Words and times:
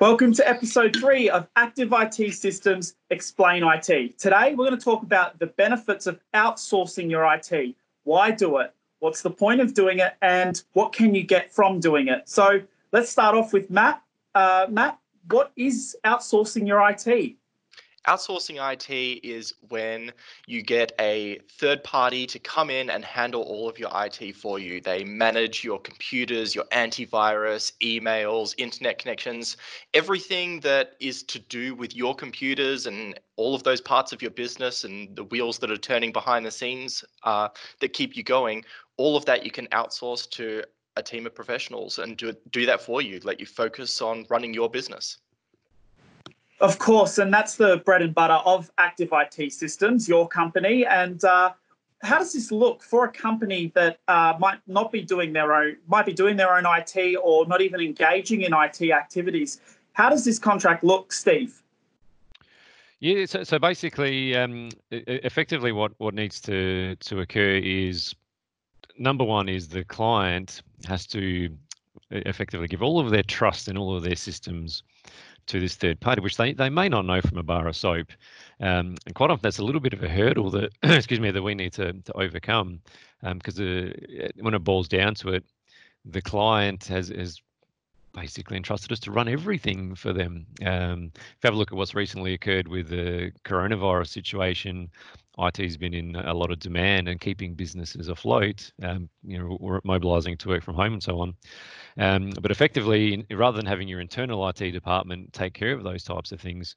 Welcome 0.00 0.32
to 0.34 0.48
episode 0.48 0.94
three 0.94 1.28
of 1.28 1.48
Active 1.56 1.92
IT 1.92 2.32
Systems 2.32 2.94
Explain 3.10 3.64
IT. 3.64 4.16
Today, 4.16 4.54
we're 4.54 4.68
going 4.68 4.78
to 4.78 4.84
talk 4.84 5.02
about 5.02 5.40
the 5.40 5.48
benefits 5.48 6.06
of 6.06 6.20
outsourcing 6.34 7.10
your 7.10 7.26
IT. 7.34 7.74
Why 8.04 8.30
do 8.30 8.58
it? 8.58 8.72
What's 9.00 9.22
the 9.22 9.30
point 9.30 9.60
of 9.60 9.74
doing 9.74 9.98
it? 9.98 10.14
And 10.22 10.62
what 10.74 10.92
can 10.92 11.16
you 11.16 11.24
get 11.24 11.52
from 11.52 11.80
doing 11.80 12.06
it? 12.06 12.28
So, 12.28 12.60
let's 12.92 13.10
start 13.10 13.34
off 13.34 13.52
with 13.52 13.70
Matt. 13.70 14.00
Uh, 14.36 14.66
Matt, 14.70 15.00
what 15.30 15.50
is 15.56 15.96
outsourcing 16.04 16.64
your 16.64 16.88
IT? 16.88 17.34
Outsourcing 18.08 18.56
IT 18.72 19.22
is 19.22 19.52
when 19.68 20.12
you 20.46 20.62
get 20.62 20.92
a 20.98 21.40
third 21.58 21.84
party 21.84 22.26
to 22.28 22.38
come 22.38 22.70
in 22.70 22.88
and 22.88 23.04
handle 23.04 23.42
all 23.42 23.68
of 23.68 23.78
your 23.78 23.90
IT 23.94 24.34
for 24.34 24.58
you. 24.58 24.80
They 24.80 25.04
manage 25.04 25.62
your 25.62 25.78
computers, 25.78 26.54
your 26.54 26.64
antivirus, 26.72 27.74
emails, 27.82 28.54
internet 28.56 28.96
connections, 28.96 29.58
everything 29.92 30.60
that 30.60 30.92
is 31.00 31.22
to 31.24 31.38
do 31.38 31.74
with 31.74 31.94
your 31.94 32.14
computers 32.14 32.86
and 32.86 33.20
all 33.36 33.54
of 33.54 33.62
those 33.62 33.82
parts 33.82 34.10
of 34.10 34.22
your 34.22 34.30
business 34.30 34.84
and 34.84 35.14
the 35.14 35.24
wheels 35.24 35.58
that 35.58 35.70
are 35.70 35.76
turning 35.76 36.10
behind 36.10 36.46
the 36.46 36.50
scenes 36.50 37.04
uh, 37.24 37.50
that 37.80 37.92
keep 37.92 38.16
you 38.16 38.22
going. 38.22 38.64
All 38.96 39.18
of 39.18 39.26
that 39.26 39.44
you 39.44 39.50
can 39.50 39.66
outsource 39.66 40.30
to 40.30 40.64
a 40.96 41.02
team 41.02 41.26
of 41.26 41.34
professionals 41.34 41.98
and 41.98 42.16
do, 42.16 42.32
do 42.52 42.64
that 42.64 42.80
for 42.80 43.02
you, 43.02 43.20
let 43.24 43.38
you 43.38 43.44
focus 43.44 44.00
on 44.00 44.24
running 44.30 44.54
your 44.54 44.70
business. 44.70 45.18
Of 46.60 46.78
course, 46.78 47.18
and 47.18 47.32
that's 47.32 47.54
the 47.54 47.76
bread 47.84 48.02
and 48.02 48.14
butter 48.14 48.40
of 48.44 48.70
Active 48.78 49.10
IT 49.12 49.52
Systems, 49.52 50.08
your 50.08 50.26
company. 50.26 50.84
And 50.84 51.22
uh, 51.24 51.52
how 52.02 52.18
does 52.18 52.32
this 52.32 52.50
look 52.50 52.82
for 52.82 53.04
a 53.04 53.12
company 53.12 53.70
that 53.76 54.00
uh, 54.08 54.34
might 54.40 54.58
not 54.66 54.90
be 54.90 55.02
doing 55.02 55.32
their 55.32 55.54
own, 55.54 55.76
might 55.86 56.04
be 56.04 56.12
doing 56.12 56.36
their 56.36 56.56
own 56.56 56.64
IT 56.66 57.16
or 57.22 57.46
not 57.46 57.60
even 57.60 57.80
engaging 57.80 58.42
in 58.42 58.52
IT 58.52 58.90
activities? 58.90 59.60
How 59.92 60.10
does 60.10 60.24
this 60.24 60.40
contract 60.40 60.82
look, 60.82 61.12
Steve? 61.12 61.62
Yeah, 63.00 63.26
so, 63.26 63.44
so 63.44 63.60
basically, 63.60 64.34
um, 64.34 64.70
effectively, 64.90 65.70
what, 65.70 65.92
what 65.98 66.14
needs 66.14 66.40
to 66.42 66.96
to 66.96 67.20
occur 67.20 67.60
is 67.62 68.14
number 68.98 69.22
one 69.22 69.48
is 69.48 69.68
the 69.68 69.84
client 69.84 70.62
has 70.86 71.06
to 71.06 71.48
effectively 72.10 72.66
give 72.66 72.82
all 72.82 72.98
of 72.98 73.10
their 73.10 73.22
trust 73.22 73.68
in 73.68 73.76
all 73.76 73.96
of 73.96 74.02
their 74.02 74.16
systems 74.16 74.82
to 75.48 75.60
this 75.60 75.76
third 75.76 76.00
party, 76.00 76.20
which 76.20 76.36
they, 76.36 76.52
they 76.52 76.70
may 76.70 76.88
not 76.88 77.04
know 77.04 77.20
from 77.20 77.38
a 77.38 77.42
bar 77.42 77.66
of 77.66 77.76
soap. 77.76 78.08
Um, 78.60 78.96
and 79.06 79.14
quite 79.14 79.30
often 79.30 79.42
that's 79.42 79.58
a 79.58 79.64
little 79.64 79.80
bit 79.80 79.92
of 79.92 80.02
a 80.02 80.08
hurdle 80.08 80.50
that, 80.50 80.72
excuse 80.82 81.20
me, 81.20 81.30
that 81.30 81.42
we 81.42 81.54
need 81.54 81.72
to, 81.74 81.92
to 81.92 82.12
overcome. 82.16 82.80
Because 83.22 83.58
um, 83.58 83.92
when 84.40 84.54
it 84.54 84.64
boils 84.64 84.88
down 84.88 85.14
to 85.16 85.30
it, 85.30 85.44
the 86.04 86.22
client 86.22 86.84
has, 86.84 87.08
has 87.08 87.40
basically 88.12 88.56
entrusted 88.56 88.92
us 88.92 89.00
to 89.00 89.10
run 89.10 89.28
everything 89.28 89.94
for 89.94 90.12
them. 90.12 90.46
Um, 90.64 91.12
if 91.14 91.38
you 91.42 91.48
have 91.48 91.54
a 91.54 91.56
look 91.56 91.72
at 91.72 91.78
what's 91.78 91.94
recently 91.94 92.34
occurred 92.34 92.68
with 92.68 92.88
the 92.88 93.32
coronavirus 93.44 94.08
situation, 94.08 94.90
IT 95.38 95.56
has 95.58 95.76
been 95.76 95.94
in 95.94 96.16
a 96.16 96.34
lot 96.34 96.50
of 96.50 96.58
demand 96.58 97.08
and 97.08 97.20
keeping 97.20 97.54
businesses 97.54 98.08
afloat. 98.08 98.72
Um, 98.82 99.08
you 99.24 99.38
know, 99.38 99.56
we're 99.60 99.80
mobilising 99.84 100.36
to 100.38 100.48
work 100.48 100.64
from 100.64 100.74
home 100.74 100.94
and 100.94 101.02
so 101.02 101.20
on. 101.20 101.34
Um, 101.98 102.30
but 102.40 102.50
effectively, 102.50 103.26
rather 103.30 103.56
than 103.56 103.66
having 103.66 103.88
your 103.88 104.00
internal 104.00 104.48
IT 104.48 104.70
department 104.70 105.32
take 105.32 105.54
care 105.54 105.72
of 105.72 105.82
those 105.82 106.04
types 106.04 106.32
of 106.32 106.40
things, 106.40 106.76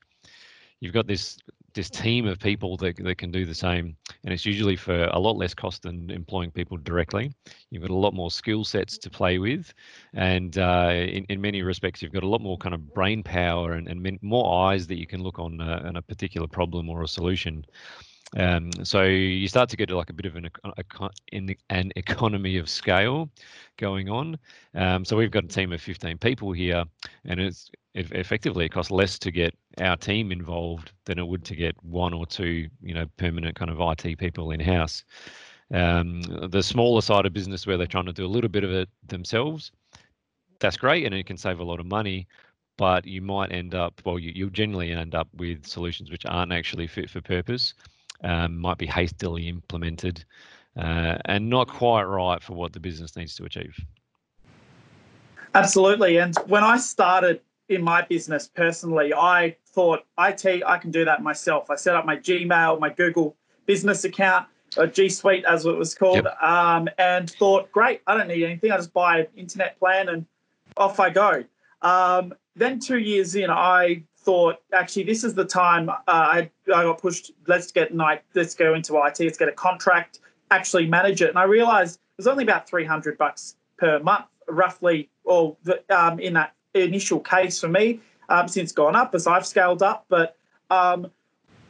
you've 0.79 0.93
got 0.93 1.07
this 1.07 1.37
this 1.73 1.89
team 1.89 2.27
of 2.27 2.39
people 2.39 2.75
that, 2.77 2.97
that 2.97 3.17
can 3.17 3.31
do 3.31 3.45
the 3.45 3.55
same. 3.55 3.95
And 4.23 4.33
it's 4.33 4.45
usually 4.45 4.75
for 4.75 5.05
a 5.05 5.19
lot 5.19 5.37
less 5.37 5.53
cost 5.53 5.83
than 5.83 6.09
employing 6.11 6.51
people 6.51 6.77
directly. 6.77 7.33
You've 7.69 7.81
got 7.81 7.91
a 7.91 7.95
lot 7.95 8.13
more 8.13 8.29
skill 8.29 8.65
sets 8.65 8.97
to 8.97 9.09
play 9.09 9.37
with. 9.37 9.73
And 10.13 10.57
uh, 10.57 10.91
in, 10.93 11.25
in 11.29 11.39
many 11.39 11.61
respects 11.61 12.01
you've 12.01 12.11
got 12.11 12.23
a 12.23 12.27
lot 12.27 12.41
more 12.41 12.57
kind 12.57 12.75
of 12.75 12.93
brain 12.93 13.23
power 13.23 13.73
and, 13.73 13.87
and 13.87 14.19
more 14.21 14.67
eyes 14.69 14.85
that 14.87 14.99
you 14.99 15.07
can 15.07 15.23
look 15.23 15.39
on, 15.39 15.61
uh, 15.61 15.83
on 15.85 15.95
a 15.95 16.01
particular 16.01 16.47
problem 16.47 16.89
or 16.89 17.03
a 17.03 17.07
solution 17.07 17.65
um, 18.37 18.71
so 18.83 19.03
you 19.03 19.47
start 19.47 19.69
to 19.69 19.77
get 19.77 19.89
like 19.89 20.09
a 20.09 20.13
bit 20.13 20.25
of 20.25 20.35
an, 20.37 20.49
an 21.69 21.91
economy 21.95 22.57
of 22.57 22.69
scale 22.69 23.29
going 23.77 24.09
on. 24.09 24.37
Um, 24.73 25.03
so 25.03 25.17
we've 25.17 25.31
got 25.31 25.43
a 25.43 25.47
team 25.47 25.73
of 25.73 25.81
15 25.81 26.17
people 26.17 26.53
here, 26.53 26.85
and 27.25 27.39
it's 27.41 27.69
effectively 27.93 28.65
it 28.65 28.71
costs 28.71 28.91
less 28.91 29.19
to 29.19 29.31
get 29.31 29.53
our 29.79 29.97
team 29.97 30.31
involved 30.31 30.93
than 31.05 31.19
it 31.19 31.27
would 31.27 31.43
to 31.45 31.55
get 31.55 31.75
one 31.83 32.13
or 32.13 32.25
two, 32.25 32.69
you 32.81 32.93
know, 32.93 33.05
permanent 33.17 33.55
kind 33.55 33.69
of 33.69 33.81
IT 33.81 34.17
people 34.17 34.51
in 34.51 34.61
house. 34.61 35.03
Um, 35.73 36.21
the 36.49 36.63
smaller 36.63 37.01
side 37.01 37.25
of 37.25 37.33
business 37.33 37.67
where 37.67 37.77
they're 37.77 37.87
trying 37.87 38.05
to 38.05 38.13
do 38.13 38.25
a 38.25 38.27
little 38.27 38.49
bit 38.49 38.63
of 38.63 38.71
it 38.71 38.89
themselves, 39.07 39.71
that's 40.59 40.77
great, 40.77 41.05
and 41.05 41.15
it 41.15 41.25
can 41.25 41.37
save 41.37 41.59
a 41.59 41.63
lot 41.63 41.79
of 41.79 41.85
money 41.85 42.27
but 42.77 43.05
you 43.05 43.21
might 43.21 43.51
end 43.51 43.75
up, 43.75 44.01
well, 44.05 44.17
you, 44.17 44.45
will 44.45 44.51
generally 44.51 44.91
end 44.91 45.13
up 45.13 45.27
with 45.35 45.67
solutions 45.67 46.09
which 46.09 46.25
aren't 46.25 46.51
actually 46.51 46.87
fit 46.87 47.11
for 47.11 47.21
purpose 47.21 47.75
um, 48.23 48.57
might 48.57 48.77
be 48.77 48.85
hastily 48.85 49.47
implemented 49.47 50.23
uh, 50.77 51.17
and 51.25 51.49
not 51.49 51.67
quite 51.67 52.03
right 52.03 52.41
for 52.41 52.53
what 52.53 52.73
the 52.73 52.79
business 52.79 53.15
needs 53.15 53.35
to 53.35 53.43
achieve. 53.43 53.77
Absolutely. 55.53 56.17
And 56.17 56.35
when 56.47 56.63
I 56.63 56.77
started 56.77 57.41
in 57.67 57.81
my 57.81 58.01
business 58.03 58.47
personally, 58.47 59.13
I 59.13 59.55
thought 59.67 60.05
IT, 60.17 60.63
I 60.65 60.77
can 60.77 60.91
do 60.91 61.05
that 61.05 61.21
myself. 61.21 61.69
I 61.69 61.75
set 61.75 61.95
up 61.95 62.05
my 62.05 62.17
Gmail, 62.17 62.79
my 62.79 62.89
Google 62.89 63.35
business 63.65 64.03
account, 64.03 64.47
or 64.77 64.87
G 64.87 65.09
Suite 65.09 65.43
as 65.45 65.65
it 65.65 65.75
was 65.75 65.93
called, 65.93 66.23
yep. 66.23 66.41
um, 66.41 66.87
and 66.97 67.29
thought, 67.29 67.71
great, 67.71 68.01
I 68.07 68.17
don't 68.17 68.27
need 68.27 68.43
anything. 68.43 68.71
I 68.71 68.77
just 68.77 68.93
buy 68.93 69.19
an 69.19 69.27
internet 69.35 69.77
plan 69.79 70.09
and 70.09 70.25
off 70.77 70.99
I 70.99 71.09
go. 71.09 71.43
Um, 71.81 72.33
then 72.55 72.79
two 72.79 72.99
years 72.99 73.35
in, 73.35 73.49
I 73.49 74.03
thought 74.23 74.57
actually 74.73 75.03
this 75.03 75.23
is 75.23 75.33
the 75.33 75.45
time 75.45 75.89
uh, 75.89 75.93
I, 76.07 76.51
I 76.73 76.83
got 76.83 77.01
pushed. 77.01 77.31
Let's 77.47 77.71
get 77.71 77.93
night. 77.93 78.23
Let's 78.33 78.55
go 78.55 78.73
into 78.73 78.95
IT. 78.97 79.19
Let's 79.19 79.37
get 79.37 79.47
a 79.49 79.53
contract. 79.53 80.19
Actually 80.51 80.87
manage 80.87 81.21
it. 81.21 81.29
And 81.29 81.39
I 81.39 81.43
realized 81.43 81.95
it 81.95 82.17
was 82.17 82.27
only 82.27 82.43
about 82.43 82.67
three 82.67 82.85
hundred 82.85 83.17
bucks 83.17 83.55
per 83.77 83.99
month, 83.99 84.25
roughly. 84.47 85.09
Or 85.23 85.57
um, 85.89 86.19
in 86.19 86.33
that 86.33 86.53
initial 86.73 87.19
case 87.19 87.59
for 87.59 87.67
me, 87.67 87.99
um, 88.29 88.47
since 88.47 88.71
gone 88.71 88.95
up 88.95 89.15
as 89.15 89.27
I've 89.27 89.45
scaled 89.45 89.83
up. 89.83 90.05
But 90.09 90.35
um, 90.69 91.07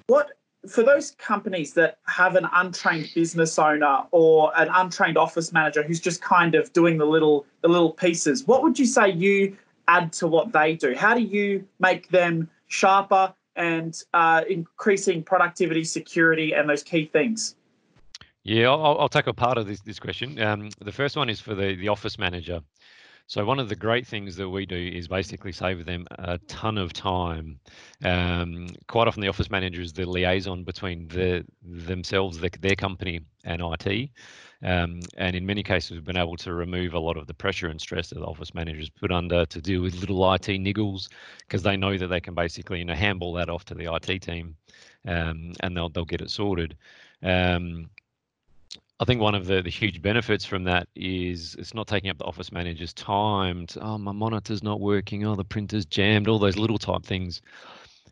what 0.07 0.31
for 0.68 0.83
those 0.83 1.12
companies 1.12 1.73
that 1.73 1.97
have 2.06 2.35
an 2.35 2.47
untrained 2.53 3.09
business 3.16 3.57
owner 3.57 4.03
or 4.12 4.51
an 4.57 4.69
untrained 4.73 5.18
office 5.18 5.51
manager 5.51 5.81
who's 5.81 6.00
just 6.00 6.22
kind 6.22 6.53
of 6.53 6.72
doing 6.73 6.97
the 6.97 7.06
little 7.06 7.45
the 7.62 7.68
little 7.68 7.91
pieces, 7.91 8.45
what 8.45 8.62
would 8.62 8.78
you 8.78 8.85
say 8.85 9.09
you 9.09 9.57
add 9.91 10.13
to 10.13 10.28
what 10.28 10.53
they 10.53 10.75
do? 10.75 10.96
How 10.96 11.13
do 11.13 11.22
you 11.22 11.68
make 11.79 12.09
them 12.09 12.50
sharper 12.68 13.34
and 13.56 14.02
uh, 14.13 14.44
increasing 14.50 15.24
productivity, 15.24 15.84
security, 15.84 16.53
and 16.53 16.69
those 16.69 16.84
key 16.84 17.06
things? 17.06 17.56
Yeah, 18.44 18.69
I'll, 18.69 18.97
I'll 19.00 19.09
tackle 19.09 19.34
part 19.34 19.57
of 19.57 19.68
this, 19.68 19.81
this 19.81 20.00
question. 20.00 20.41
Um, 20.41 20.69
the 20.80 20.91
first 20.91 21.16
one 21.16 21.30
is 21.30 21.40
for 21.40 21.53
the, 21.53 21.75
the 21.75 21.90
office 21.90 22.18
manager. 22.18 22.62
So 23.31 23.46
one 23.46 23.59
of 23.59 23.69
the 23.69 23.78
great 23.78 24.06
things 24.06 24.36
that 24.36 24.50
we 24.50 24.66
do 24.66 24.75
is 24.75 25.08
basically 25.08 25.53
save 25.53 25.86
them 25.86 26.06
a 26.19 26.38
ton 26.50 26.78
of 26.78 26.92
time. 26.92 27.62
Um, 28.03 28.68
quite 28.88 29.08
often, 29.08 29.22
the 29.22 29.30
office 29.30 29.50
manager 29.50 29.81
is 29.81 29.94
the 29.94 30.06
liaison 30.06 30.66
between 30.66 31.08
the, 31.08 31.46
themselves, 31.64 32.40
the, 32.42 32.50
their 32.59 32.75
company, 32.75 33.22
and 33.46 33.62
IT. 33.62 34.09
Um, 34.62 35.00
and 35.16 35.34
in 35.34 35.46
many 35.46 35.64
cases, 35.64 35.92
we've 35.92 36.03
been 36.03 36.18
able 36.18 36.36
to 36.36 36.53
remove 36.53 36.94
a 36.94 37.00
lot 37.00 37.16
of 37.16 37.25
the 37.25 37.34
pressure 37.34 37.68
and 37.68 37.80
stress 37.80 38.09
that 38.09 38.19
the 38.19 38.25
office 38.25 38.53
managers 38.53 38.90
put 38.90 39.14
under 39.14 39.46
to 39.46 39.62
deal 39.62 39.81
with 39.81 39.96
little 39.96 40.34
IT 40.34 40.48
niggles 40.48 41.08
because 41.40 41.63
they 41.63 41.78
know 41.78 41.98
that 41.98 42.08
they 42.08 42.19
can 42.19 42.36
basically 42.36 42.80
you 42.80 42.86
know 42.86 42.96
handball 42.96 43.31
that 43.36 43.50
off 43.50 43.63
to 43.63 43.74
the 43.74 43.96
IT 43.96 44.22
team, 44.24 44.57
um, 45.07 45.54
and 45.62 45.77
they'll 45.77 45.88
they'll 45.88 46.04
get 46.04 46.19
it 46.19 46.31
sorted. 46.31 46.75
Um, 47.24 47.89
I 49.01 49.03
think 49.03 49.19
one 49.19 49.33
of 49.33 49.48
the, 49.48 49.63
the 49.63 49.69
huge 49.71 50.00
benefits 50.00 50.45
from 50.45 50.63
that 50.65 50.88
is 50.95 51.56
it's 51.57 51.74
not 51.74 51.88
taking 51.88 52.12
up 52.12 52.19
the 52.19 52.25
office 52.25 52.51
manager's 52.51 52.94
time 52.94 53.65
to, 53.68 53.81
oh, 53.81 53.98
my 53.98 54.12
monitor's 54.12 54.62
not 54.62 54.80
working, 54.80 55.25
oh, 55.25 55.36
the 55.36 55.44
printer's 55.44 55.86
jammed, 55.88 56.27
all 56.27 56.38
those 56.38 56.56
little 56.56 56.77
type 56.77 57.03
things. 57.03 57.42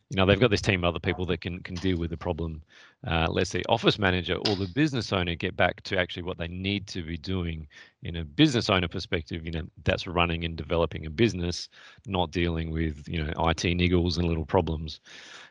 You 0.10 0.16
know, 0.16 0.26
they've 0.26 0.40
got 0.40 0.50
this 0.50 0.62
team 0.62 0.84
of 0.84 0.88
other 0.88 1.00
people 1.00 1.28
that 1.28 1.42
can, 1.42 1.60
can 1.60 1.76
deal 1.76 2.00
with 2.00 2.10
the 2.10 2.18
problem. 2.18 2.64
Uh, 3.06 3.28
let's 3.30 3.52
say 3.52 3.62
office 3.70 4.00
manager 4.00 4.38
or 4.48 4.56
the 4.56 4.68
business 4.74 5.14
owner 5.14 5.36
get 5.36 5.56
back 5.56 5.84
to 5.84 6.00
actually 6.00 6.24
what 6.24 6.40
they 6.40 6.48
need 6.48 6.88
to 6.88 7.04
be 7.04 7.18
doing 7.18 7.68
in 8.02 8.16
a 8.16 8.26
business 8.26 8.72
owner 8.72 8.88
perspective. 8.88 9.46
You 9.46 9.52
know, 9.52 9.64
that's 9.84 10.08
running 10.08 10.44
and 10.44 10.56
developing 10.56 11.06
a 11.06 11.12
business, 11.12 11.70
not 12.08 12.32
dealing 12.32 12.72
with, 12.72 13.08
you 13.08 13.24
know, 13.24 13.30
IT 13.30 13.62
niggles 13.78 14.18
and 14.18 14.28
little 14.28 14.48
problems. 14.48 15.02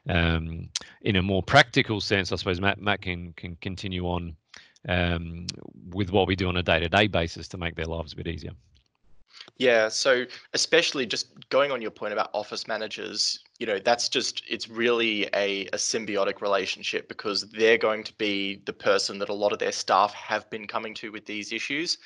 Um, 0.09 0.69
in 1.03 1.15
a 1.15 1.23
more 1.23 1.45
practical 1.45 2.01
sense, 2.01 2.33
I 2.33 2.37
suppose 2.37 2.61
Matt, 2.61 2.81
Matt 2.81 3.03
can, 3.03 3.35
can 3.35 3.57
continue 3.61 4.07
on 4.07 4.35
um, 4.89 5.47
with 5.91 6.11
what 6.11 6.27
we 6.27 6.37
do 6.37 6.49
on 6.49 6.57
a 6.57 6.63
day 6.63 6.81
to 6.81 6.89
day 6.89 7.07
basis 7.07 7.49
to 7.49 7.59
make 7.59 7.75
their 7.75 7.87
lives 7.87 8.13
a 8.13 8.17
bit 8.17 8.29
easier. 8.29 8.53
Yeah, 9.57 9.89
so 9.89 10.25
especially 10.53 11.07
just 11.07 11.49
going 11.49 11.73
on 11.73 11.81
your 11.83 11.91
point 11.91 12.13
about 12.13 12.31
office 12.33 12.69
managers, 12.69 13.41
you 13.59 13.67
know, 13.67 13.79
that's 13.79 14.09
just 14.09 14.43
it's 14.49 14.69
really 14.69 15.25
a, 15.35 15.67
a 15.67 15.77
symbiotic 15.77 16.41
relationship 16.41 17.09
because 17.09 17.43
they're 17.51 17.79
going 17.79 18.05
to 18.05 18.13
be 18.15 18.63
the 18.67 18.73
person 18.73 19.19
that 19.19 19.29
a 19.29 19.35
lot 19.35 19.53
of 19.53 19.59
their 19.59 19.73
staff 19.73 20.13
have 20.15 20.49
been 20.51 20.67
coming 20.67 20.95
to 20.95 21.11
with 21.11 21.27
these 21.27 21.53
issues. 21.53 21.99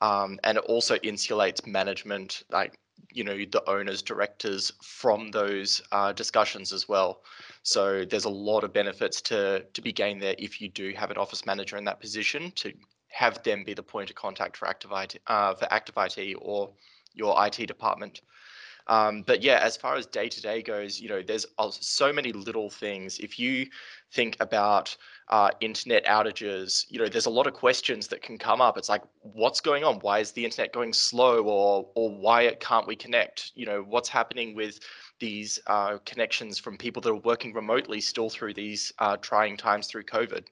Um, 0.00 0.38
and 0.44 0.58
it 0.58 0.64
also 0.64 0.96
insulates 0.96 1.66
management 1.66 2.42
like 2.50 2.78
you 3.12 3.24
know 3.24 3.36
the 3.36 3.62
owners 3.68 4.02
directors 4.02 4.72
from 4.82 5.30
those 5.30 5.82
uh, 5.92 6.12
discussions 6.12 6.72
as 6.72 6.88
well 6.88 7.22
so 7.66 8.04
there's 8.04 8.26
a 8.26 8.30
lot 8.30 8.62
of 8.62 8.72
benefits 8.72 9.20
to 9.20 9.64
to 9.74 9.82
be 9.82 9.92
gained 9.92 10.22
there 10.22 10.36
if 10.38 10.60
you 10.60 10.68
do 10.68 10.92
have 10.92 11.10
an 11.10 11.16
office 11.16 11.44
manager 11.44 11.76
in 11.76 11.84
that 11.84 11.98
position 11.98 12.52
to 12.52 12.72
have 13.08 13.42
them 13.42 13.64
be 13.64 13.74
the 13.74 13.82
point 13.82 14.08
of 14.08 14.14
contact 14.14 14.56
for 14.56 14.68
active 14.68 14.92
IT, 14.94 15.20
uh, 15.26 15.52
for 15.54 15.66
active 15.72 15.96
IT 15.96 16.36
or 16.40 16.70
your 17.12 17.34
IT 17.44 17.66
department 17.66 18.20
um, 18.88 19.22
but 19.22 19.42
yeah, 19.42 19.58
as 19.62 19.76
far 19.76 19.96
as 19.96 20.06
day 20.06 20.28
to 20.28 20.40
day 20.40 20.62
goes, 20.62 21.00
you 21.00 21.08
know, 21.08 21.20
there's 21.20 21.46
so 21.70 22.12
many 22.12 22.32
little 22.32 22.70
things. 22.70 23.18
If 23.18 23.38
you 23.38 23.66
think 24.12 24.36
about 24.38 24.96
uh, 25.28 25.50
internet 25.60 26.04
outages, 26.04 26.86
you 26.88 27.00
know, 27.00 27.08
there's 27.08 27.26
a 27.26 27.30
lot 27.30 27.48
of 27.48 27.54
questions 27.54 28.06
that 28.08 28.22
can 28.22 28.38
come 28.38 28.60
up. 28.60 28.78
It's 28.78 28.88
like, 28.88 29.02
what's 29.22 29.60
going 29.60 29.82
on? 29.82 29.96
Why 30.00 30.20
is 30.20 30.32
the 30.32 30.44
internet 30.44 30.72
going 30.72 30.92
slow, 30.92 31.42
or 31.42 31.88
or 31.96 32.10
why 32.10 32.54
can't 32.60 32.86
we 32.86 32.94
connect? 32.94 33.50
You 33.56 33.66
know, 33.66 33.82
what's 33.82 34.08
happening 34.08 34.54
with 34.54 34.78
these 35.18 35.58
uh, 35.66 35.98
connections 36.04 36.58
from 36.58 36.76
people 36.76 37.02
that 37.02 37.10
are 37.10 37.16
working 37.16 37.52
remotely 37.52 38.00
still 38.00 38.30
through 38.30 38.54
these 38.54 38.92
uh, 38.98 39.16
trying 39.16 39.56
times 39.56 39.86
through 39.86 40.04
COVID? 40.04 40.44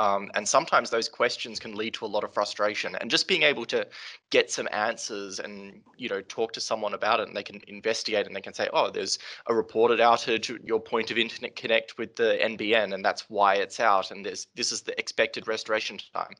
Um, 0.00 0.30
and 0.34 0.48
sometimes 0.48 0.90
those 0.90 1.08
questions 1.08 1.58
can 1.58 1.74
lead 1.74 1.94
to 1.94 2.04
a 2.04 2.06
lot 2.06 2.22
of 2.22 2.32
frustration 2.32 2.94
and 3.00 3.10
just 3.10 3.26
being 3.26 3.42
able 3.42 3.64
to 3.66 3.84
get 4.30 4.48
some 4.50 4.68
answers 4.70 5.40
and 5.40 5.80
you 5.96 6.08
know 6.08 6.20
talk 6.20 6.52
to 6.52 6.60
someone 6.60 6.94
about 6.94 7.18
it 7.18 7.26
and 7.26 7.36
they 7.36 7.42
can 7.42 7.60
investigate 7.66 8.24
and 8.24 8.36
they 8.36 8.40
can 8.40 8.54
say 8.54 8.68
oh 8.72 8.90
there's 8.90 9.18
a 9.48 9.54
reported 9.54 9.98
outage 9.98 10.54
at 10.54 10.64
your 10.64 10.78
point 10.78 11.10
of 11.10 11.18
internet 11.18 11.56
connect 11.56 11.98
with 11.98 12.14
the 12.14 12.38
nbn 12.42 12.94
and 12.94 13.04
that's 13.04 13.28
why 13.28 13.56
it's 13.56 13.80
out 13.80 14.12
and 14.12 14.24
there's 14.24 14.46
this 14.54 14.70
is 14.70 14.82
the 14.82 14.96
expected 15.00 15.48
restoration 15.48 15.98
time 16.14 16.34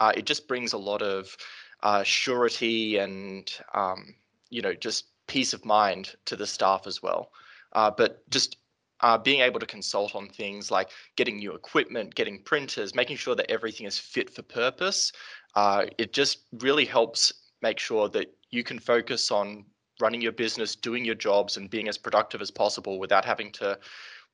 uh, 0.00 0.12
it 0.14 0.26
just 0.26 0.46
brings 0.46 0.74
a 0.74 0.78
lot 0.78 1.00
of 1.00 1.34
uh, 1.82 2.02
surety 2.02 2.98
and 2.98 3.58
um, 3.72 4.14
you 4.50 4.60
know 4.60 4.74
just 4.74 5.06
peace 5.28 5.52
of 5.52 5.64
mind 5.64 6.16
to 6.24 6.34
the 6.34 6.46
staff 6.46 6.86
as 6.86 7.02
well 7.02 7.30
uh, 7.74 7.90
but 7.90 8.28
just 8.30 8.56
uh, 9.00 9.16
being 9.16 9.40
able 9.40 9.60
to 9.60 9.66
consult 9.66 10.14
on 10.14 10.28
things 10.28 10.70
like 10.70 10.90
getting 11.16 11.36
new 11.36 11.52
equipment, 11.52 12.14
getting 12.14 12.42
printers, 12.42 12.94
making 12.94 13.16
sure 13.16 13.34
that 13.34 13.50
everything 13.50 13.86
is 13.86 13.98
fit 13.98 14.28
for 14.28 14.42
purpose. 14.42 15.12
Uh, 15.54 15.86
it 15.98 16.12
just 16.12 16.40
really 16.60 16.84
helps 16.84 17.32
make 17.62 17.78
sure 17.78 18.08
that 18.08 18.34
you 18.50 18.64
can 18.64 18.78
focus 18.78 19.30
on 19.30 19.64
running 20.00 20.20
your 20.20 20.32
business, 20.32 20.76
doing 20.76 21.04
your 21.04 21.14
jobs, 21.14 21.56
and 21.56 21.70
being 21.70 21.88
as 21.88 21.98
productive 21.98 22.40
as 22.40 22.50
possible 22.50 22.98
without 22.98 23.24
having 23.24 23.50
to, 23.52 23.78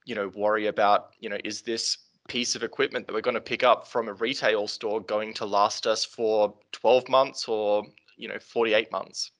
you 0.05 0.14
know, 0.14 0.29
worry 0.35 0.67
about, 0.67 1.11
you 1.20 1.29
know, 1.29 1.38
is 1.44 1.62
this 1.62 1.99
piece 2.29 2.55
of 2.55 2.62
equipment 2.62 3.06
that 3.06 3.12
we're 3.12 3.20
going 3.20 3.35
to 3.35 3.41
pick 3.41 3.62
up 3.62 3.87
from 3.87 4.08
a 4.08 4.14
retail 4.14 4.67
store 4.67 5.00
going 5.00 5.35
to 5.35 5.44
last 5.44 5.87
us 5.87 6.05
for 6.05 6.55
12 6.73 7.08
months 7.08 7.49
or, 7.49 7.85
you 8.17 8.29
know, 8.29 8.38
48 8.38 8.91
months. 8.91 9.31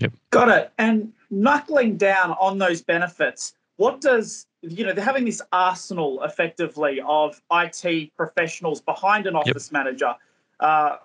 Yep. 0.00 0.12
Got 0.30 0.48
it. 0.48 0.72
And 0.78 1.12
knuckling 1.30 1.96
down 1.96 2.32
on 2.40 2.58
those 2.58 2.82
benefits, 2.82 3.54
what 3.76 4.00
does 4.00 4.46
you 4.68 4.84
know 4.84 4.92
they're 4.92 5.04
having 5.04 5.24
this 5.24 5.42
arsenal 5.52 6.22
effectively 6.22 7.00
of 7.06 7.40
IT 7.52 8.16
professionals 8.16 8.80
behind 8.80 9.26
an 9.26 9.36
office 9.36 9.70
yep. 9.70 9.72
manager. 9.72 10.14
Uh, 10.60 10.96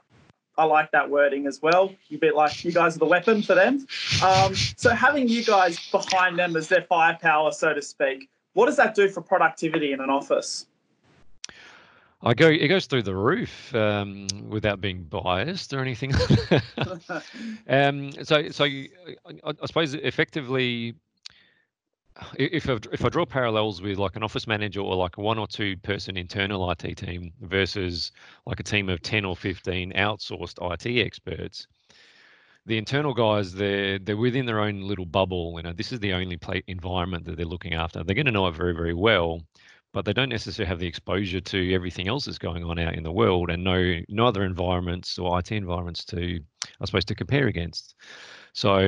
I 0.57 0.65
like 0.65 0.91
that 0.91 1.09
wording 1.09 1.47
as 1.47 1.61
well. 1.61 1.93
You 2.09 2.17
bit 2.17 2.35
like 2.35 2.65
you 2.65 2.71
guys 2.71 2.95
are 2.95 2.99
the 2.99 3.05
weapon 3.05 3.41
for 3.41 3.55
them. 3.55 3.87
Um, 4.23 4.53
so 4.55 4.89
having 4.89 5.29
you 5.29 5.43
guys 5.43 5.79
behind 5.89 6.37
them 6.37 6.57
as 6.57 6.67
their 6.67 6.81
firepower, 6.81 7.53
so 7.53 7.73
to 7.73 7.81
speak, 7.81 8.29
what 8.53 8.65
does 8.65 8.75
that 8.75 8.93
do 8.93 9.07
for 9.07 9.21
productivity 9.21 9.93
in 9.93 10.01
an 10.01 10.09
office? 10.09 10.65
I 12.21 12.33
go. 12.33 12.49
It 12.49 12.67
goes 12.67 12.85
through 12.85 13.03
the 13.03 13.15
roof 13.15 13.73
um, 13.73 14.27
without 14.49 14.81
being 14.81 15.03
biased 15.03 15.73
or 15.73 15.79
anything. 15.79 16.13
um, 17.69 18.11
so, 18.23 18.49
so 18.49 18.65
I, 18.65 18.89
I 19.43 19.65
suppose 19.65 19.93
effectively 19.93 20.95
if 22.37 22.69
I, 22.69 22.77
if 22.91 23.05
I 23.05 23.09
draw 23.09 23.25
parallels 23.25 23.81
with 23.81 23.97
like 23.97 24.15
an 24.15 24.23
office 24.23 24.47
manager 24.47 24.81
or 24.81 24.95
like 24.95 25.17
a 25.17 25.21
one 25.21 25.37
or 25.37 25.47
two 25.47 25.77
person 25.77 26.17
internal 26.17 26.69
IT 26.71 26.97
team 26.97 27.31
versus 27.41 28.11
like 28.45 28.59
a 28.59 28.63
team 28.63 28.89
of 28.89 29.01
10 29.01 29.25
or 29.25 29.35
15 29.35 29.93
outsourced 29.93 30.73
IT 30.73 30.99
experts, 30.99 31.67
the 32.65 32.77
internal 32.77 33.13
guys 33.13 33.53
they're 33.53 33.97
they're 33.99 34.17
within 34.17 34.45
their 34.45 34.59
own 34.59 34.81
little 34.81 35.05
bubble. 35.05 35.53
You 35.55 35.63
know, 35.63 35.73
this 35.73 35.91
is 35.91 35.99
the 35.99 36.13
only 36.13 36.37
play 36.37 36.63
environment 36.67 37.25
that 37.25 37.37
they're 37.37 37.45
looking 37.45 37.73
after. 37.73 38.03
They're 38.03 38.15
going 38.15 38.25
to 38.25 38.31
know 38.31 38.47
it 38.47 38.55
very 38.55 38.73
very 38.73 38.93
well, 38.93 39.41
but 39.91 40.05
they 40.05 40.13
don't 40.13 40.29
necessarily 40.29 40.67
have 40.67 40.79
the 40.79 40.87
exposure 40.87 41.41
to 41.41 41.73
everything 41.73 42.07
else 42.07 42.25
that's 42.25 42.37
going 42.37 42.63
on 42.63 42.79
out 42.79 42.95
in 42.95 43.03
the 43.03 43.11
world 43.11 43.49
and 43.49 43.63
no 43.63 43.99
no 44.07 44.25
other 44.25 44.43
environments 44.43 45.17
or 45.17 45.37
IT 45.39 45.51
environments 45.51 46.05
to 46.05 46.39
I 46.81 46.85
suppose 46.85 47.05
to 47.05 47.15
compare 47.15 47.47
against. 47.47 47.95
So 48.53 48.79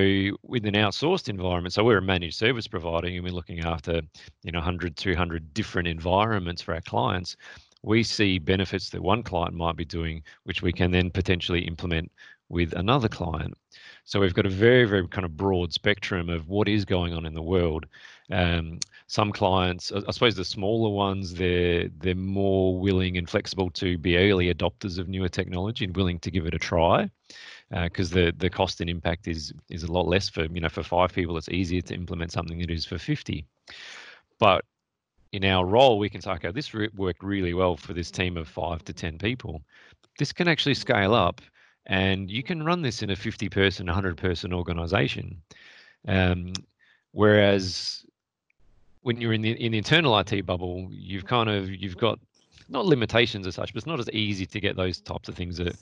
with 0.44 0.66
an 0.66 0.74
outsourced 0.74 1.30
environment, 1.30 1.74
so 1.74 1.84
we're 1.84 2.00
a 2.00 2.02
managed 2.02 2.38
service 2.38 2.68
provider 2.68 3.08
and 3.08 3.24
we're 3.24 3.32
looking 3.32 3.62
after, 3.62 4.02
you 4.44 4.52
know, 4.52 4.60
100, 4.60 4.98
200 4.98 5.54
different 5.54 5.88
environments 5.88 6.62
for 6.62 6.74
our 6.74 6.82
clients. 6.82 7.38
We 7.84 8.04
see 8.04 8.40
benefits 8.40 8.90
that 8.90 9.02
one 9.02 9.24
client 9.24 9.56
might 9.56 9.76
be 9.76 9.86
doing, 9.86 10.24
which 10.44 10.62
we 10.62 10.72
can 10.72 10.92
then 10.92 11.10
potentially 11.10 11.62
implement 11.62 12.12
with 12.50 12.74
another 12.74 13.08
client. 13.08 13.56
So 14.04 14.20
we've 14.20 14.34
got 14.34 14.46
a 14.46 14.50
very, 14.50 14.86
very 14.86 15.08
kind 15.08 15.26
of 15.26 15.38
broad 15.38 15.72
spectrum 15.74 16.30
of 16.30 16.50
what 16.50 16.68
is 16.68 16.86
going 16.86 17.14
on 17.14 17.26
in 17.26 17.34
the 17.34 17.42
world. 17.42 17.86
Um, 18.32 18.80
some 19.12 19.34
clients, 19.34 19.92
I 19.92 20.10
suppose 20.12 20.36
the 20.36 20.46
smaller 20.46 20.90
ones, 20.90 21.34
they're 21.34 21.90
they're 21.98 22.16
more 22.16 22.80
willing 22.80 23.18
and 23.18 23.30
flexible 23.30 23.70
to 23.72 23.98
be 23.98 24.16
early 24.16 24.54
adopters 24.54 24.98
of 24.98 25.10
newer 25.10 25.28
technology 25.28 25.84
and 25.84 25.94
willing 25.94 26.18
to 26.20 26.32
give 26.32 26.46
it 26.46 26.54
a 26.54 26.58
try 26.58 27.12
because 27.70 28.10
uh, 28.14 28.16
the 28.16 28.34
the 28.38 28.50
cost 28.50 28.80
and 28.80 28.90
impact 28.90 29.28
is 29.28 29.52
is 29.70 29.84
a 29.84 29.92
lot 29.92 30.08
less 30.08 30.30
for 30.30 30.46
you 30.46 30.62
know 30.62 30.70
for 30.70 30.82
five 30.82 31.12
people. 31.12 31.36
It's 31.36 31.50
easier 31.50 31.82
to 31.82 31.94
implement 31.94 32.32
something 32.32 32.58
than 32.58 32.70
it 32.70 32.74
is 32.74 32.86
for 32.86 32.98
fifty. 32.98 33.44
But 34.40 34.64
in 35.34 35.44
our 35.44 35.66
role, 35.66 36.00
we 36.00 36.10
can 36.10 36.22
say, 36.22 36.32
okay, 36.32 36.52
this 36.54 36.74
re- 36.74 36.88
worked 36.96 37.22
really 37.22 37.54
well 37.54 37.76
for 37.76 37.92
this 37.92 38.12
team 38.12 38.38
of 38.38 38.48
five 38.48 38.82
to 38.86 38.94
ten 38.94 39.18
people. 39.18 39.62
This 40.20 40.32
can 40.32 40.48
actually 40.48 40.76
scale 40.76 41.14
up, 41.14 41.42
and 41.86 42.32
you 42.32 42.44
can 42.44 42.64
run 42.64 42.82
this 42.82 43.04
in 43.04 43.10
a 43.10 43.18
fifty 43.18 43.50
person, 43.50 43.88
hundred 43.90 44.16
person 44.16 44.54
organization. 44.54 45.42
Um, 46.08 46.54
whereas 47.12 48.06
when 49.02 49.20
you're 49.20 49.34
in 49.34 49.42
the 49.42 49.52
in 49.52 49.72
the 49.72 49.78
internal 49.78 50.18
IT 50.18 50.46
bubble, 50.46 50.88
you've 50.92 51.26
kind 51.26 51.50
of 51.50 51.70
you've 51.70 51.98
got 51.98 52.20
not 52.70 52.86
limitations 52.86 53.48
as 53.48 53.56
such, 53.56 53.74
but 53.74 53.78
it's 53.78 53.88
not 53.88 54.00
as 54.00 54.10
easy 54.12 54.46
to 54.46 54.60
get 54.60 54.76
those 54.76 55.02
types 55.02 55.28
of 55.28 55.36
things 55.36 55.58
that 55.58 55.76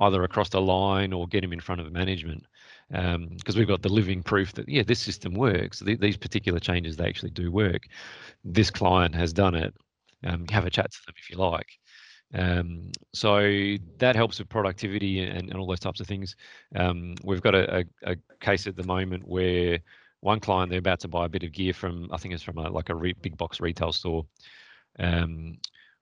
either 0.00 0.24
across 0.24 0.48
the 0.48 0.60
line 0.60 1.12
or 1.12 1.26
get 1.28 1.42
them 1.42 1.52
in 1.52 1.60
front 1.60 1.80
of 1.80 1.92
management 1.92 2.44
because 2.88 3.54
um, 3.54 3.58
we've 3.58 3.68
got 3.68 3.80
the 3.80 3.88
living 3.88 4.22
proof 4.22 4.52
that 4.52 4.68
yeah 4.68 4.82
this 4.82 5.00
system 5.00 5.34
works. 5.34 5.80
Th- 5.80 5.98
these 5.98 6.16
particular 6.16 6.60
changes 6.60 6.96
they 6.96 7.06
actually 7.06 7.30
do 7.30 7.50
work. 7.50 7.82
This 8.44 8.70
client 8.70 9.14
has 9.14 9.32
done 9.32 9.54
it 9.54 9.74
um, 10.24 10.46
have 10.48 10.66
a 10.66 10.70
chat 10.70 10.90
to 10.90 10.98
them 11.06 11.14
if 11.18 11.30
you 11.30 11.36
like. 11.36 11.78
Um, 12.34 12.90
so 13.12 13.76
that 13.98 14.16
helps 14.16 14.38
with 14.38 14.48
productivity 14.48 15.20
and, 15.20 15.50
and 15.50 15.54
all 15.54 15.66
those 15.66 15.80
types 15.80 16.00
of 16.00 16.06
things. 16.06 16.34
Um, 16.74 17.14
we've 17.22 17.42
got 17.42 17.54
a, 17.54 17.80
a, 17.80 18.12
a, 18.12 18.16
case 18.40 18.66
at 18.66 18.74
the 18.74 18.84
moment 18.84 19.28
where 19.28 19.78
one 20.22 20.40
client 20.40 20.70
they're 20.70 20.78
about 20.78 21.00
to 21.00 21.08
buy 21.08 21.26
a 21.26 21.28
bit 21.28 21.42
of 21.42 21.52
gear 21.52 21.74
from 21.74 22.08
i 22.12 22.16
think 22.16 22.32
it's 22.34 22.42
from 22.42 22.58
a, 22.58 22.70
like 22.70 22.88
a 22.88 22.94
re- 22.94 23.14
big 23.20 23.36
box 23.36 23.60
retail 23.60 23.92
store 23.92 24.24
um, 24.98 25.58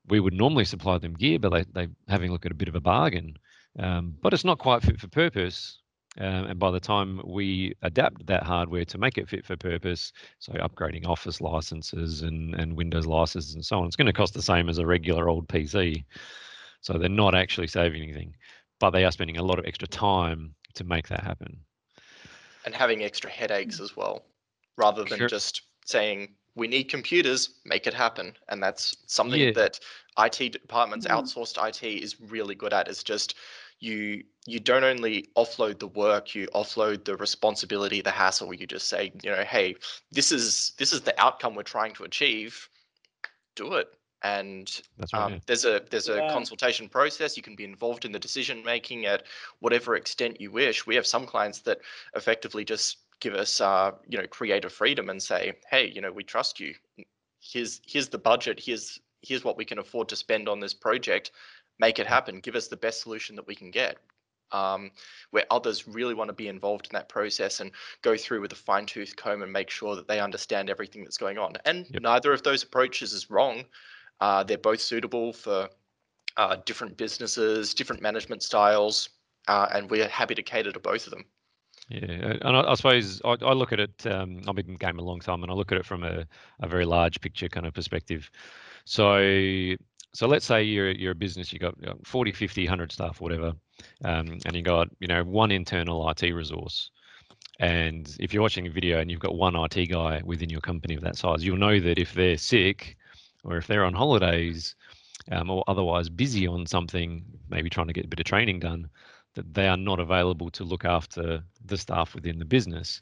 we 0.08 0.20
would 0.20 0.34
normally 0.34 0.64
supply 0.64 0.98
them 0.98 1.14
gear 1.14 1.38
but 1.38 1.50
they, 1.50 1.64
they're 1.72 1.90
having 2.08 2.30
a 2.30 2.32
look 2.32 2.46
at 2.46 2.52
a 2.52 2.56
bit 2.56 2.68
of 2.68 2.74
a 2.74 2.80
bargain 2.80 3.36
um, 3.78 4.16
but 4.20 4.32
it's 4.32 4.44
not 4.44 4.58
quite 4.58 4.82
fit 4.82 4.98
for 4.98 5.08
purpose. 5.08 5.78
Um, 6.18 6.46
and 6.46 6.58
by 6.58 6.72
the 6.72 6.80
time 6.80 7.20
we 7.24 7.74
adapt 7.82 8.26
that 8.26 8.42
hardware 8.42 8.84
to 8.86 8.98
make 8.98 9.16
it 9.16 9.28
fit 9.28 9.46
for 9.46 9.56
purpose, 9.56 10.12
so 10.40 10.52
upgrading 10.54 11.06
Office 11.06 11.40
licenses 11.40 12.22
and, 12.22 12.54
and 12.56 12.76
Windows 12.76 13.06
licenses 13.06 13.54
and 13.54 13.64
so 13.64 13.78
on, 13.78 13.86
it's 13.86 13.96
going 13.96 14.06
to 14.06 14.12
cost 14.12 14.34
the 14.34 14.42
same 14.42 14.68
as 14.68 14.78
a 14.78 14.86
regular 14.86 15.28
old 15.28 15.46
PC. 15.46 16.04
So 16.80 16.94
they're 16.94 17.08
not 17.08 17.36
actually 17.36 17.68
saving 17.68 18.02
anything, 18.02 18.34
but 18.80 18.90
they 18.90 19.04
are 19.04 19.12
spending 19.12 19.36
a 19.36 19.42
lot 19.42 19.60
of 19.60 19.66
extra 19.66 19.86
time 19.86 20.54
to 20.74 20.84
make 20.84 21.06
that 21.08 21.22
happen. 21.22 21.60
And 22.64 22.74
having 22.74 23.02
extra 23.02 23.30
headaches 23.30 23.80
as 23.80 23.96
well, 23.96 24.24
rather 24.76 25.04
than 25.04 25.18
sure. 25.18 25.28
just 25.28 25.62
saying, 25.86 26.34
we 26.54 26.68
need 26.68 26.84
computers, 26.84 27.54
make 27.64 27.86
it 27.86 27.94
happen. 27.94 28.34
And 28.48 28.62
that's 28.62 28.96
something 29.06 29.40
yeah. 29.40 29.52
that 29.52 29.80
IT 30.18 30.52
departments, 30.52 31.06
mm. 31.06 31.10
outsourced 31.10 31.68
IT 31.68 31.82
is 31.82 32.20
really 32.20 32.54
good 32.54 32.72
at 32.72 32.88
is 32.88 33.02
just 33.02 33.34
you 33.80 34.22
you 34.46 34.60
don't 34.60 34.84
only 34.84 35.28
offload 35.36 35.78
the 35.78 35.86
work 35.86 36.34
you 36.34 36.46
offload 36.54 37.04
the 37.04 37.16
responsibility 37.16 38.00
the 38.00 38.10
hassle 38.10 38.54
you 38.54 38.66
just 38.66 38.88
say 38.88 39.10
you 39.22 39.30
know 39.30 39.42
hey 39.42 39.74
this 40.12 40.30
is 40.30 40.72
this 40.78 40.92
is 40.92 41.00
the 41.00 41.18
outcome 41.20 41.54
we're 41.54 41.62
trying 41.62 41.92
to 41.94 42.04
achieve 42.04 42.68
do 43.56 43.74
it 43.74 43.88
and 44.22 44.82
right, 44.98 45.14
um, 45.14 45.32
yeah. 45.32 45.38
there's 45.46 45.64
a 45.64 45.82
there's 45.90 46.08
a 46.08 46.16
yeah. 46.16 46.32
consultation 46.32 46.88
process 46.88 47.36
you 47.36 47.42
can 47.42 47.56
be 47.56 47.64
involved 47.64 48.04
in 48.04 48.12
the 48.12 48.18
decision 48.18 48.62
making 48.64 49.06
at 49.06 49.24
whatever 49.60 49.96
extent 49.96 50.40
you 50.40 50.50
wish 50.50 50.86
we 50.86 50.94
have 50.94 51.06
some 51.06 51.26
clients 51.26 51.60
that 51.60 51.80
effectively 52.14 52.64
just 52.64 52.98
give 53.20 53.34
us 53.34 53.60
uh, 53.60 53.92
you 54.08 54.18
know 54.18 54.26
creative 54.26 54.72
freedom 54.72 55.08
and 55.08 55.22
say 55.22 55.52
hey 55.70 55.86
you 55.88 56.00
know 56.00 56.12
we 56.12 56.24
trust 56.24 56.60
you 56.60 56.74
here's 57.40 57.80
here's 57.86 58.08
the 58.08 58.18
budget 58.18 58.60
here's 58.60 59.00
here's 59.22 59.44
what 59.44 59.56
we 59.56 59.64
can 59.64 59.78
afford 59.78 60.08
to 60.08 60.16
spend 60.16 60.48
on 60.48 60.60
this 60.60 60.74
project 60.74 61.30
make 61.78 61.98
it 61.98 62.06
happen 62.06 62.40
give 62.40 62.54
us 62.54 62.68
the 62.68 62.76
best 62.76 63.02
solution 63.02 63.36
that 63.36 63.46
we 63.46 63.54
can 63.54 63.70
get 63.70 63.96
um, 64.52 64.90
where 65.30 65.44
others 65.50 65.86
really 65.86 66.14
want 66.14 66.28
to 66.28 66.34
be 66.34 66.48
involved 66.48 66.86
in 66.86 66.92
that 66.94 67.08
process 67.08 67.60
and 67.60 67.70
go 68.02 68.16
through 68.16 68.40
with 68.40 68.52
a 68.52 68.56
fine 68.56 68.86
tooth 68.86 69.14
comb 69.16 69.42
and 69.42 69.52
make 69.52 69.70
sure 69.70 69.96
that 69.96 70.08
they 70.08 70.20
understand 70.20 70.70
everything 70.70 71.04
that's 71.04 71.18
going 71.18 71.38
on. 71.38 71.54
And 71.64 71.86
yep. 71.90 72.02
neither 72.02 72.32
of 72.32 72.42
those 72.42 72.62
approaches 72.62 73.12
is 73.12 73.30
wrong. 73.30 73.64
Uh, 74.20 74.42
they're 74.42 74.58
both 74.58 74.80
suitable 74.80 75.32
for 75.32 75.68
uh, 76.36 76.56
different 76.64 76.96
businesses, 76.96 77.74
different 77.74 78.02
management 78.02 78.42
styles, 78.42 79.08
uh, 79.48 79.66
and 79.72 79.90
we're 79.90 80.08
happy 80.08 80.34
to 80.34 80.42
cater 80.42 80.72
to 80.72 80.80
both 80.80 81.06
of 81.06 81.10
them. 81.10 81.24
Yeah, 81.88 82.36
and 82.42 82.56
I, 82.56 82.70
I 82.70 82.74
suppose 82.74 83.20
I, 83.24 83.36
I, 83.42 83.52
look 83.52 83.72
at 83.72 83.80
it. 83.80 84.06
Um, 84.06 84.42
I've 84.46 84.54
been 84.54 84.66
in 84.66 84.72
the 84.74 84.78
game 84.78 84.98
a 84.98 85.02
long 85.02 85.18
time, 85.18 85.42
and 85.42 85.50
I 85.50 85.54
look 85.54 85.72
at 85.72 85.78
it 85.78 85.84
from 85.84 86.04
a, 86.04 86.24
a 86.60 86.68
very 86.68 86.84
large 86.84 87.20
picture 87.20 87.48
kind 87.48 87.66
of 87.66 87.74
perspective. 87.74 88.30
So, 88.84 89.74
so 90.14 90.28
let's 90.28 90.46
say 90.46 90.62
you're 90.62 90.92
you're 90.92 91.12
a 91.12 91.16
business, 91.16 91.52
you've 91.52 91.62
got 91.62 91.74
40, 92.04 92.30
50, 92.32 92.64
100 92.64 92.92
staff, 92.92 93.20
whatever, 93.20 93.54
um, 94.04 94.38
and 94.44 94.54
you've 94.54 94.64
got 94.64 94.88
you 95.00 95.08
know 95.08 95.24
one 95.24 95.50
internal 95.50 96.08
IT 96.10 96.22
resource. 96.32 96.90
And 97.58 98.16
if 98.20 98.32
you're 98.32 98.42
watching 98.42 98.66
a 98.68 98.70
video 98.70 99.00
and 99.00 99.10
you've 99.10 99.20
got 99.20 99.34
one 99.34 99.56
IT 99.56 99.86
guy 99.90 100.22
within 100.24 100.48
your 100.48 100.60
company 100.60 100.94
of 100.94 101.02
that 101.02 101.16
size, 101.16 101.44
you'll 101.44 101.58
know 101.58 101.80
that 101.80 101.98
if 101.98 102.14
they're 102.14 102.38
sick 102.38 102.96
or 103.44 103.56
if 103.56 103.66
they're 103.66 103.84
on 103.84 103.94
holidays 103.94 104.74
um, 105.30 105.50
or 105.50 105.64
otherwise 105.66 106.08
busy 106.08 106.46
on 106.46 106.66
something, 106.66 107.24
maybe 107.48 107.70
trying 107.70 107.86
to 107.86 107.92
get 107.92 108.04
a 108.04 108.08
bit 108.08 108.20
of 108.20 108.26
training 108.26 108.60
done, 108.60 108.88
that 109.34 109.54
they 109.54 109.68
are 109.68 109.76
not 109.76 110.00
available 110.00 110.50
to 110.50 110.64
look 110.64 110.84
after 110.84 111.42
the 111.64 111.78
staff 111.78 112.14
within 112.14 112.38
the 112.38 112.44
business. 112.44 113.00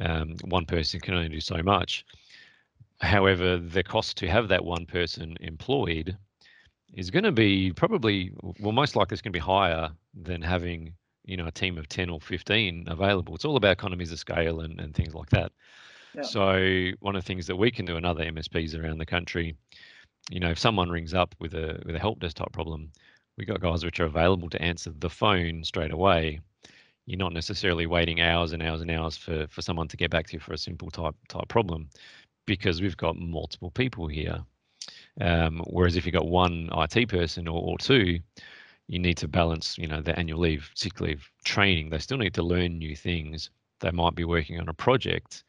Um, 0.00 0.36
one 0.44 0.66
person 0.66 1.00
can 1.00 1.14
only 1.14 1.28
do 1.28 1.40
so 1.40 1.62
much. 1.62 2.04
However, 3.00 3.58
the 3.58 3.82
cost 3.82 4.16
to 4.18 4.28
have 4.28 4.48
that 4.48 4.64
one 4.64 4.86
person 4.86 5.36
employed 5.40 6.16
is 6.94 7.10
going 7.10 7.24
to 7.24 7.32
be 7.32 7.72
probably, 7.72 8.32
well, 8.60 8.72
most 8.72 8.94
likely 8.94 9.14
it's 9.14 9.22
going 9.22 9.32
to 9.32 9.36
be 9.36 9.40
higher 9.40 9.90
than 10.14 10.40
having, 10.40 10.94
you 11.24 11.36
know, 11.36 11.46
a 11.46 11.52
team 11.52 11.76
of 11.76 11.88
10 11.88 12.08
or 12.08 12.20
15 12.20 12.84
available. 12.86 13.34
It's 13.34 13.44
all 13.44 13.56
about 13.56 13.72
economies 13.72 14.12
of 14.12 14.18
scale 14.18 14.60
and, 14.60 14.80
and 14.80 14.94
things 14.94 15.14
like 15.14 15.30
that. 15.30 15.52
So 16.22 16.90
one 17.00 17.16
of 17.16 17.22
the 17.22 17.26
things 17.26 17.46
that 17.46 17.56
we 17.56 17.70
can 17.70 17.86
do 17.86 17.96
in 17.96 18.04
other 18.04 18.24
MSPs 18.24 18.78
around 18.78 18.98
the 18.98 19.06
country, 19.06 19.56
you 20.30 20.40
know, 20.40 20.50
if 20.50 20.58
someone 20.58 20.90
rings 20.90 21.14
up 21.14 21.34
with 21.40 21.54
a 21.54 21.80
with 21.84 21.96
a 21.96 21.98
help 21.98 22.20
desktop 22.20 22.52
problem, 22.52 22.90
we've 23.36 23.48
got 23.48 23.60
guys 23.60 23.84
which 23.84 24.00
are 24.00 24.04
available 24.04 24.48
to 24.50 24.62
answer 24.62 24.92
the 24.98 25.10
phone 25.10 25.64
straight 25.64 25.92
away. 25.92 26.40
You're 27.06 27.18
not 27.18 27.32
necessarily 27.34 27.86
waiting 27.86 28.20
hours 28.20 28.52
and 28.52 28.62
hours 28.62 28.80
and 28.80 28.90
hours 28.90 29.16
for, 29.16 29.46
for 29.48 29.60
someone 29.60 29.88
to 29.88 29.96
get 29.96 30.10
back 30.10 30.26
to 30.28 30.34
you 30.34 30.40
for 30.40 30.54
a 30.54 30.58
simple 30.58 30.90
type 30.90 31.14
type 31.28 31.48
problem, 31.48 31.90
because 32.46 32.80
we've 32.80 32.96
got 32.96 33.16
multiple 33.16 33.70
people 33.70 34.06
here. 34.06 34.38
Um, 35.20 35.62
whereas 35.66 35.96
if 35.96 36.06
you've 36.06 36.14
got 36.14 36.26
one 36.26 36.68
IT 36.72 37.08
person 37.08 37.46
or, 37.48 37.60
or 37.60 37.78
two, 37.78 38.20
you 38.88 38.98
need 38.98 39.16
to 39.18 39.28
balance, 39.28 39.78
you 39.78 39.86
know, 39.86 40.00
the 40.00 40.18
annual 40.18 40.40
leave, 40.40 40.70
sick 40.74 41.00
leave, 41.00 41.28
training. 41.44 41.90
They 41.90 41.98
still 41.98 42.18
need 42.18 42.34
to 42.34 42.42
learn 42.42 42.78
new 42.78 42.94
things. 42.96 43.50
They 43.80 43.90
might 43.90 44.14
be 44.14 44.24
working 44.24 44.60
on 44.60 44.68
a 44.68 44.74
project, 44.74 45.44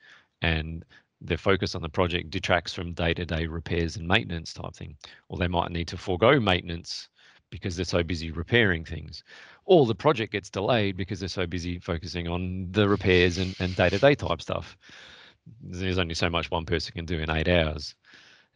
and 0.45 0.85
their 1.21 1.37
focus 1.37 1.73
on 1.73 1.81
the 1.81 1.89
project 1.89 2.29
detracts 2.29 2.73
from 2.73 2.93
day-to-day 2.93 3.47
repairs 3.47 3.97
and 3.97 4.07
maintenance 4.07 4.53
type 4.53 4.75
thing, 4.75 4.95
or 5.27 5.39
they 5.39 5.47
might 5.47 5.71
need 5.71 5.87
to 5.87 5.97
forego 5.97 6.39
maintenance 6.39 7.09
because 7.49 7.75
they're 7.75 7.85
so 7.85 8.03
busy 8.03 8.29
repairing 8.31 8.85
things. 8.85 9.23
Or 9.65 9.87
the 9.87 9.95
project 9.95 10.33
gets 10.33 10.51
delayed 10.51 10.97
because 10.97 11.19
they're 11.19 11.29
so 11.29 11.47
busy 11.47 11.79
focusing 11.79 12.27
on 12.27 12.67
the 12.71 12.87
repairs 12.87 13.39
and, 13.39 13.55
and 13.59 13.75
day-to-day 13.75 14.15
type 14.15 14.41
stuff. 14.41 14.77
There's 15.61 15.97
only 15.97 16.13
so 16.13 16.29
much 16.29 16.51
one 16.51 16.65
person 16.65 16.93
can 16.93 17.05
do 17.05 17.19
in 17.19 17.31
eight 17.31 17.47
hours. 17.47 17.95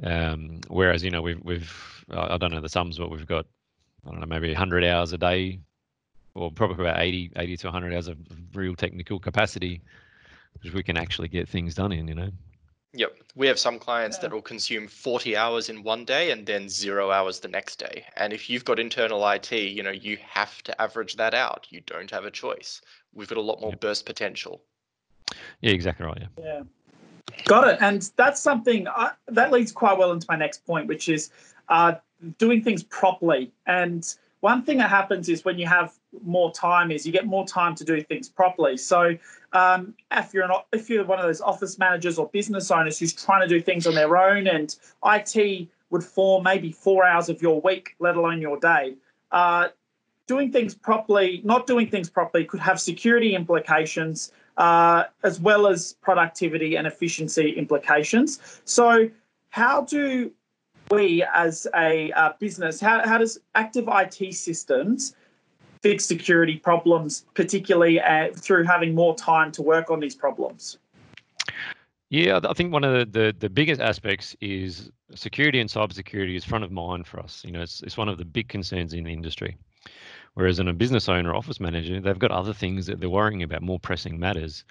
Um, 0.03 0.60
whereas, 0.67 1.03
you 1.03 1.10
know, 1.10 1.24
we've, 1.24 1.41
we've, 1.43 2.05
I 2.12 2.38
don't 2.38 2.51
know 2.51 2.62
the 2.62 2.69
sums, 2.69 3.00
but 3.00 3.10
we've 3.10 3.25
got, 3.25 3.48
I 4.05 4.12
don't 4.12 4.19
know, 4.19 4.27
maybe 4.27 4.50
100 4.50 4.84
hours 4.84 5.12
a 5.13 5.17
day, 5.17 5.60
or 6.36 6.51
probably 6.51 6.86
about 6.86 7.01
80, 7.01 7.31
80 7.36 7.58
to 7.58 7.67
100 7.67 7.93
hours 7.93 8.08
of 8.08 8.17
real 8.53 8.75
technical 8.75 9.19
capacity, 9.19 9.81
which 10.62 10.74
we 10.74 10.84
can 10.84 10.98
actually 10.98 11.27
get 11.27 11.48
things 11.48 11.75
done 11.75 11.91
in, 11.91 12.08
you 12.08 12.15
know. 12.15 12.29
Yep. 12.94 13.18
We 13.36 13.48
have 13.48 13.60
some 13.60 13.77
clients 13.77 14.18
yeah. 14.18 14.22
that 14.22 14.34
will 14.34 14.41
consume 14.41 14.88
40 14.88 15.38
hours 15.38 15.70
in 15.70 15.84
one 15.84 16.06
day 16.06 16.32
and 16.32 16.46
then 16.46 16.70
zero 16.70 17.12
hours 17.12 17.39
the 17.39 17.48
next 17.48 17.77
day. 17.77 18.03
And 18.18 18.34
if 18.34 18.50
you've 18.50 18.65
got 18.65 18.79
internal 18.79 19.27
IT, 19.29 19.51
you 19.51 19.84
know, 19.84 19.91
you 19.91 20.18
have 20.27 20.62
to 20.63 20.82
average 20.82 21.15
that 21.18 21.34
out. 21.34 21.68
You 21.70 21.82
don't 21.82 22.10
have 22.10 22.25
a 22.25 22.32
choice. 22.32 22.82
We've 23.13 23.27
got 23.27 23.38
a 23.38 23.41
lot 23.41 23.62
more 23.62 23.72
yep. 23.72 23.79
burst 23.79 24.06
potential. 24.06 24.62
Yeah, 25.62 25.72
exactly 25.72 26.06
right. 26.06 26.18
Yeah. 26.20 26.44
Yeah. 26.44 26.62
Got 27.46 27.68
it. 27.68 27.77
And 27.79 28.10
that's 28.15 28.41
something 28.41 28.88
I, 28.88 29.12
that 29.27 29.51
leads 29.51 29.72
quite 29.72 29.98
well 29.98 30.12
into 30.12 30.25
my 30.27 30.36
next 30.36 30.65
point, 30.65 30.88
which 30.88 31.10
is 31.10 31.29
uh, 31.70 31.94
doing 32.39 32.63
things 32.63 32.84
properly. 32.84 33.51
And 33.68 34.03
one 34.39 34.63
thing 34.63 34.79
that 34.79 34.89
happens 34.89 35.29
is 35.29 35.46
when 35.46 35.60
you 35.60 35.68
have 35.68 35.94
more 36.24 36.51
time 36.51 36.92
is 36.92 37.06
you 37.06 37.12
get 37.12 37.25
more 37.25 37.46
time 37.46 37.75
to 37.75 37.84
do 37.84 38.01
things 38.01 38.30
properly. 38.30 38.78
So 38.78 39.16
um, 39.54 39.94
if 40.12 40.34
you're 40.34 40.44
an, 40.44 40.51
if 40.72 40.89
you're 40.89 41.06
one 41.06 41.20
of 41.20 41.25
those 41.25 41.42
office 41.42 41.78
managers 41.78 42.18
or 42.18 42.28
business 42.30 42.72
owners 42.72 43.00
who's 43.00 43.13
trying 43.13 43.42
to 43.42 43.48
do 43.48 43.62
things 43.62 43.88
on 43.88 43.96
their 43.96 44.18
own, 44.18 44.48
and 44.48 44.75
IT 45.06 45.68
would 45.89 46.04
form 46.04 46.44
maybe 46.44 46.72
four 46.72 47.06
hours 47.06 47.30
of 47.30 47.42
your 47.42 47.62
week, 47.62 47.96
let 48.00 48.16
alone 48.16 48.42
your 48.42 48.60
day. 48.60 48.96
Uh, 49.32 49.70
doing 50.28 50.51
things 50.51 50.75
properly, 50.75 51.42
not 51.44 51.66
doing 51.66 51.88
things 51.88 52.10
properly, 52.10 52.46
could 52.46 52.60
have 52.60 52.80
security 52.80 53.36
implications 53.36 54.32
uh, 54.58 55.06
as 55.24 55.39
well 55.39 55.68
as 55.68 55.94
productivity 56.01 56.75
and 56.75 56.86
efficiency 56.86 57.51
implications. 57.51 58.62
So, 58.66 59.10
how 59.50 59.82
do 59.82 60.32
we 60.92 61.24
as 61.34 61.68
a 61.75 62.12
uh, 62.12 62.34
business, 62.39 62.80
how, 62.80 63.08
how 63.08 63.18
does 63.18 63.39
active 63.56 63.88
IT 63.88 64.34
systems 64.34 65.16
fix 65.81 66.05
security 66.05 66.57
problems, 66.57 67.25
particularly 67.33 68.00
uh, 68.00 68.29
through 68.36 68.65
having 68.65 68.93
more 68.93 69.15
time 69.15 69.51
to 69.53 69.62
work 69.62 69.89
on 69.89 70.00
these 70.00 70.15
problems? 70.15 70.77
Yeah, 72.09 72.39
I 72.43 72.53
think 72.53 72.74
one 72.74 72.83
of 72.83 72.93
the, 72.93 73.19
the, 73.19 73.36
the, 73.38 73.50
biggest 73.50 73.79
aspects 73.79 74.36
is 74.41 74.89
security 75.13 75.59
and 75.59 75.69
cybersecurity 75.69 76.36
is 76.36 76.43
front 76.43 76.63
of 76.63 76.71
mind 76.71 77.05
for 77.05 77.19
us. 77.19 77.43
You 77.45 77.51
know, 77.51 77.62
it's, 77.62 77.83
it's 77.83 77.98
one 77.98 78.09
of 78.09 78.17
the 78.17 78.25
big 78.25 78.48
concerns 78.48 78.93
in 78.93 79.03
the 79.03 79.13
industry. 79.13 79.57
Whereas 80.33 80.59
in 80.59 80.67
a 80.67 80.74
business 80.74 81.07
owner, 81.07 81.36
office 81.36 81.59
manager, 81.59 82.00
they've 82.00 82.17
got 82.17 82.31
other 82.31 82.53
things 82.53 82.88
that 82.88 83.00
they're 83.00 83.09
worrying 83.09 83.43
about, 83.43 83.62
more 83.62 83.79
pressing 83.79 84.19
matters. 84.19 84.63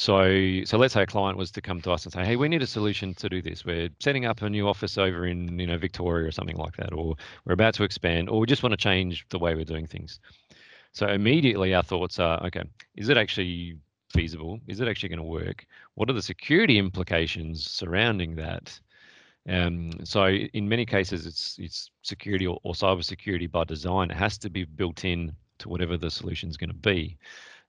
So, 0.00 0.64
so 0.64 0.78
let's 0.78 0.94
say 0.94 1.02
a 1.02 1.06
client 1.06 1.36
was 1.36 1.50
to 1.50 1.60
come 1.60 1.82
to 1.82 1.92
us 1.92 2.06
and 2.06 2.12
say, 2.14 2.24
"Hey, 2.24 2.36
we 2.36 2.48
need 2.48 2.62
a 2.62 2.66
solution 2.66 3.12
to 3.16 3.28
do 3.28 3.42
this. 3.42 3.66
We're 3.66 3.90
setting 3.98 4.24
up 4.24 4.40
a 4.40 4.48
new 4.48 4.66
office 4.66 4.96
over 4.96 5.26
in 5.26 5.58
you 5.58 5.66
know 5.66 5.76
Victoria 5.76 6.26
or 6.26 6.30
something 6.30 6.56
like 6.56 6.74
that, 6.76 6.94
or 6.94 7.16
we're 7.44 7.52
about 7.52 7.74
to 7.74 7.84
expand, 7.84 8.30
or 8.30 8.40
we 8.40 8.46
just 8.46 8.62
want 8.62 8.72
to 8.72 8.78
change 8.78 9.26
the 9.28 9.38
way 9.38 9.54
we're 9.54 9.66
doing 9.66 9.86
things." 9.86 10.18
So 10.92 11.06
immediately 11.06 11.74
our 11.74 11.82
thoughts 11.82 12.18
are, 12.18 12.42
okay, 12.46 12.62
is 12.96 13.10
it 13.10 13.18
actually 13.18 13.76
feasible? 14.08 14.58
Is 14.68 14.80
it 14.80 14.88
actually 14.88 15.10
going 15.10 15.18
to 15.18 15.44
work? 15.44 15.66
What 15.96 16.08
are 16.08 16.14
the 16.14 16.22
security 16.22 16.78
implications 16.78 17.70
surrounding 17.70 18.36
that? 18.36 18.80
Um, 19.50 19.90
so 20.02 20.28
in 20.28 20.66
many 20.66 20.86
cases, 20.86 21.26
it's 21.26 21.58
it's 21.58 21.90
security 22.00 22.46
or, 22.46 22.58
or 22.62 22.72
cyber 22.72 23.04
security 23.04 23.48
by 23.48 23.64
design. 23.64 24.10
It 24.10 24.16
has 24.16 24.38
to 24.38 24.48
be 24.48 24.64
built 24.64 25.04
in 25.04 25.36
to 25.58 25.68
whatever 25.68 25.98
the 25.98 26.10
solution 26.10 26.48
is 26.48 26.56
going 26.56 26.70
to 26.70 26.88
be. 26.94 27.18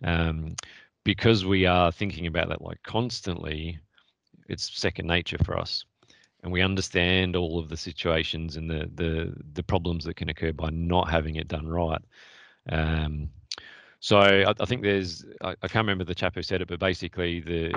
Um, 0.01 0.55
because 1.03 1.45
we 1.45 1.65
are 1.65 1.91
thinking 1.91 2.27
about 2.27 2.49
that 2.49 2.61
like 2.61 2.81
constantly, 2.83 3.79
it's 4.47 4.77
second 4.77 5.07
nature 5.07 5.37
for 5.43 5.57
us. 5.57 5.85
And 6.43 6.51
we 6.51 6.61
understand 6.61 7.35
all 7.35 7.59
of 7.59 7.69
the 7.69 7.77
situations 7.77 8.57
and 8.57 8.69
the 8.69 8.89
the 8.95 9.33
the 9.53 9.63
problems 9.63 10.03
that 10.05 10.15
can 10.15 10.29
occur 10.29 10.51
by 10.51 10.69
not 10.71 11.09
having 11.09 11.35
it 11.35 11.47
done 11.47 11.67
right. 11.67 12.01
Um, 12.69 13.29
so 13.99 14.17
I, 14.17 14.51
I, 14.59 14.65
think 14.65 14.81
there's 14.81 15.23
I, 15.41 15.51
I, 15.61 15.67
can't 15.67 15.83
remember 15.85 16.03
the 16.03 16.15
chap 16.15 16.33
who 16.33 16.41
said 16.41 16.61
it, 16.61 16.67
but 16.67 16.79
basically 16.79 17.39
the 17.39 17.71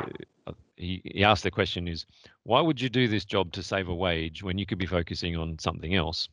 uh, 0.47 0.53
he, 0.77 1.03
he 1.05 1.23
asked 1.23 1.43
the 1.43 1.51
question 1.51 1.87
is 1.87 2.07
why 2.45 2.63
would 2.63 2.81
you 2.81 2.89
do 2.89 3.07
this 3.07 3.27
job 3.27 3.53
to 3.53 3.63
save 3.63 3.89
a 3.89 3.95
wage 3.95 4.43
when 4.43 4.57
you 4.57 4.65
could 4.65 4.79
be 4.79 4.87
focusing 4.87 5.37
on 5.37 5.59
something 5.59 5.95
else? 5.95 6.29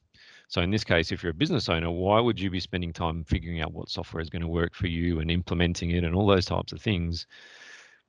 So 0.51 0.59
in 0.59 0.69
this 0.69 0.83
case, 0.83 1.13
if 1.13 1.23
you're 1.23 1.31
a 1.31 1.33
business 1.33 1.69
owner, 1.69 1.89
why 1.89 2.19
would 2.19 2.37
you 2.37 2.49
be 2.49 2.59
spending 2.59 2.91
time 2.91 3.23
figuring 3.23 3.61
out 3.61 3.71
what 3.71 3.87
software 3.87 4.19
is 4.19 4.29
going 4.29 4.41
to 4.41 4.49
work 4.49 4.75
for 4.75 4.87
you 4.87 5.21
and 5.21 5.31
implementing 5.31 5.91
it 5.91 6.03
and 6.03 6.13
all 6.13 6.27
those 6.27 6.45
types 6.45 6.73
of 6.73 6.81
things 6.81 7.25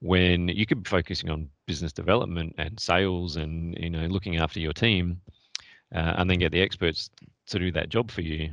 when 0.01 0.49
you 0.49 0.67
could 0.67 0.83
be 0.83 0.91
focusing 0.91 1.31
on 1.31 1.49
business 1.67 1.93
development 1.93 2.53
and 2.59 2.81
sales 2.81 3.37
and 3.37 3.79
you 3.79 3.89
know 3.89 4.07
looking 4.07 4.39
after 4.39 4.59
your 4.59 4.73
team 4.73 5.21
uh, 5.95 6.15
and 6.17 6.29
then 6.29 6.41
get 6.41 6.51
the 6.51 6.61
experts 6.61 7.11
to 7.47 7.61
do 7.61 7.71
that 7.71 7.89
job 7.89 8.11
for 8.11 8.23
you 8.23 8.53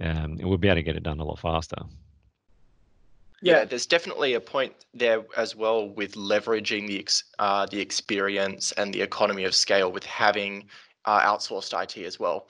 um, 0.00 0.38
we'll 0.40 0.56
be 0.56 0.68
able 0.68 0.76
to 0.76 0.82
get 0.82 0.96
it 0.96 1.02
done 1.02 1.20
a 1.20 1.24
lot 1.24 1.38
faster. 1.38 1.82
Yeah, 3.42 3.66
there's 3.66 3.84
definitely 3.84 4.32
a 4.32 4.40
point 4.40 4.72
there 4.94 5.22
as 5.36 5.54
well 5.54 5.90
with 5.90 6.14
leveraging 6.14 6.86
the 6.86 6.98
ex, 6.98 7.24
uh, 7.38 7.66
the 7.66 7.80
experience 7.80 8.72
and 8.72 8.94
the 8.94 9.02
economy 9.02 9.44
of 9.44 9.54
scale 9.54 9.92
with 9.92 10.04
having 10.04 10.64
uh, 11.04 11.20
outsourced 11.20 11.78
IT 11.82 12.02
as 12.02 12.18
well 12.18 12.48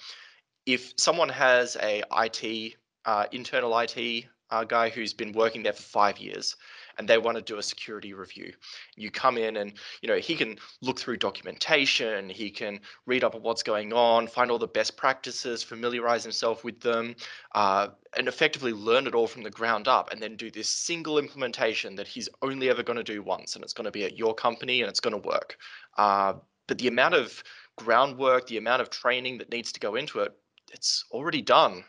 if 0.66 0.92
someone 0.96 1.28
has 1.28 1.76
a 1.82 2.02
IT 2.12 2.74
uh, 3.04 3.26
internal 3.30 3.78
IT 3.78 4.26
uh, 4.50 4.64
guy 4.64 4.88
who's 4.88 5.12
been 5.12 5.32
working 5.32 5.62
there 5.62 5.72
for 5.72 5.82
five 5.82 6.18
years, 6.18 6.56
and 6.98 7.06
they 7.06 7.18
want 7.18 7.36
to 7.36 7.42
do 7.42 7.58
a 7.58 7.62
security 7.62 8.14
review. 8.14 8.52
You 8.96 9.10
come 9.10 9.36
in 9.36 9.58
and 9.58 9.72
you 10.02 10.08
know 10.08 10.16
he 10.16 10.34
can 10.34 10.56
look 10.82 10.98
through 10.98 11.18
documentation, 11.18 12.28
he 12.28 12.50
can 12.50 12.80
read 13.06 13.22
up 13.22 13.34
on 13.34 13.42
what's 13.42 13.62
going 13.62 13.92
on, 13.92 14.26
find 14.26 14.50
all 14.50 14.58
the 14.58 14.66
best 14.66 14.96
practices, 14.96 15.62
familiarize 15.62 16.22
himself 16.22 16.64
with 16.64 16.80
them, 16.80 17.14
uh, 17.54 17.88
and 18.16 18.28
effectively 18.28 18.72
learn 18.72 19.06
it 19.06 19.14
all 19.14 19.26
from 19.26 19.42
the 19.42 19.50
ground 19.50 19.88
up, 19.88 20.10
and 20.12 20.22
then 20.22 20.36
do 20.36 20.50
this 20.50 20.68
single 20.68 21.18
implementation 21.18 21.94
that 21.96 22.08
he's 22.08 22.28
only 22.42 22.70
ever 22.70 22.82
going 22.82 22.98
to 22.98 23.04
do 23.04 23.22
once, 23.22 23.54
and 23.54 23.64
it's 23.64 23.74
going 23.74 23.84
to 23.84 23.90
be 23.90 24.04
at 24.04 24.16
your 24.16 24.34
company 24.34 24.80
and 24.80 24.88
it's 24.88 25.00
going 25.00 25.20
to 25.20 25.28
work. 25.28 25.56
Uh, 25.98 26.34
but 26.66 26.78
the 26.78 26.88
amount 26.88 27.14
of 27.14 27.42
groundwork, 27.76 28.46
the 28.46 28.56
amount 28.56 28.82
of 28.82 28.90
training 28.90 29.38
that 29.38 29.50
needs 29.50 29.70
to 29.72 29.80
go 29.80 29.94
into 29.94 30.20
it, 30.20 30.32
it's 30.72 31.04
already 31.10 31.42
done. 31.42 31.84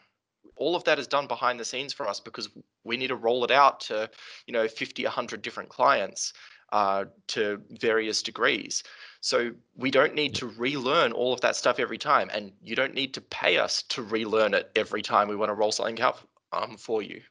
All 0.56 0.76
of 0.76 0.84
that 0.86 0.98
is 1.00 1.08
done 1.08 1.28
behind 1.28 1.60
the 1.60 1.66
scenes 1.66 1.94
for 1.94 2.08
us 2.08 2.20
because 2.20 2.50
we 2.84 2.98
need 2.98 3.08
to 3.08 3.16
roll 3.16 3.44
it 3.44 3.52
out 3.52 3.80
to, 3.82 4.10
you 4.48 4.54
know, 4.54 4.68
50, 4.68 5.04
100 5.04 5.42
different 5.42 5.70
clients 5.70 6.34
uh, 6.72 7.06
to 7.28 7.62
various 7.80 8.22
degrees. 8.24 8.84
So 9.22 9.52
we 9.76 9.92
don't 9.92 10.16
need 10.16 10.36
to 10.36 10.48
relearn 10.48 11.12
all 11.12 11.34
of 11.34 11.42
that 11.42 11.56
stuff 11.56 11.80
every 11.80 11.98
time, 11.98 12.30
and 12.34 12.52
you 12.62 12.76
don't 12.76 12.94
need 12.94 13.14
to 13.14 13.22
pay 13.22 13.58
us 13.58 13.84
to 13.84 14.02
relearn 14.02 14.54
it 14.54 14.72
every 14.76 15.02
time 15.02 15.28
we 15.28 15.36
want 15.36 15.50
to 15.50 15.54
roll 15.54 15.72
something 15.72 16.00
out 16.02 16.20
um, 16.54 16.78
for 16.78 17.02
you. 17.02 17.22